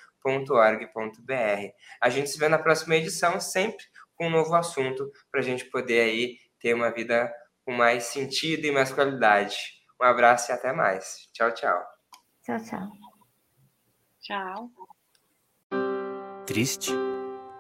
A 2.01 2.09
gente 2.09 2.31
se 2.31 2.39
vê 2.39 2.49
na 2.49 2.59
próxima 2.59 2.97
edição, 2.97 3.41
sempre 3.41 3.85
com 4.15 4.27
um 4.27 4.31
novo 4.31 4.55
assunto, 4.55 5.11
para 5.31 5.41
a 5.41 5.45
gente 5.45 5.65
poder 5.67 6.01
aí 6.01 6.37
ter 6.59 6.75
uma 6.75 6.91
vida 6.91 7.33
com 7.65 7.73
mais 7.73 8.05
sentido 8.05 8.67
e 8.67 8.73
mais 8.73 8.93
qualidade. 8.93 9.78
Um 10.01 10.05
abraço 10.05 10.51
e 10.51 10.55
até 10.55 10.73
mais. 10.73 11.29
Tchau, 11.33 11.53
tchau. 11.53 11.83
Tchau, 12.43 12.59
tchau. 12.61 12.93
Tchau. 14.21 14.71
Triste, 16.47 16.93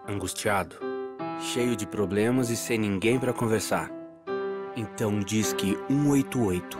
angustiado, 0.07 0.77
cheio 1.41 1.77
de 1.77 1.87
problemas 1.87 2.49
e 2.51 2.57
sem 2.57 2.79
ninguém 2.79 3.19
para 3.19 3.33
conversar. 3.33 3.91
Então 4.77 5.19
diz 5.19 5.53
que 5.53 5.77
188. 5.89 6.79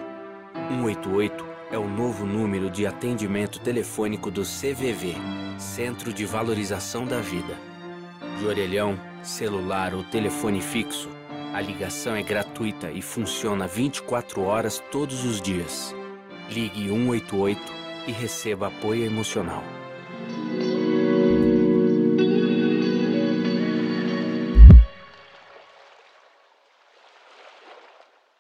188 0.71 1.45
é 1.71 1.79
o 1.79 1.89
novo 1.89 2.25
número 2.25 2.71
de 2.71 2.87
atendimento 2.87 3.61
telefônico 3.61 4.31
do 4.31 4.43
CVV, 4.43 5.15
Centro 5.59 6.13
de 6.13 6.25
Valorização 6.25 7.05
da 7.05 7.21
Vida. 7.21 7.59
De 8.39 8.47
orelhão, 8.47 8.99
celular 9.23 9.95
ou 9.95 10.05
telefone 10.05 10.63
fixo, 10.63 11.11
a 11.53 11.61
ligação 11.61 12.15
é 12.15 12.23
gratuita 12.23 12.91
e 12.91 13.01
funciona 13.01 13.67
24 13.67 14.43
horas 14.43 14.83
todos 14.91 15.25
os 15.25 15.41
dias. 15.41 15.95
Ligue 16.51 16.89
188 16.89 17.61
e 18.07 18.13
receba 18.13 18.69
apoio 18.69 19.05
emocional. 19.05 19.78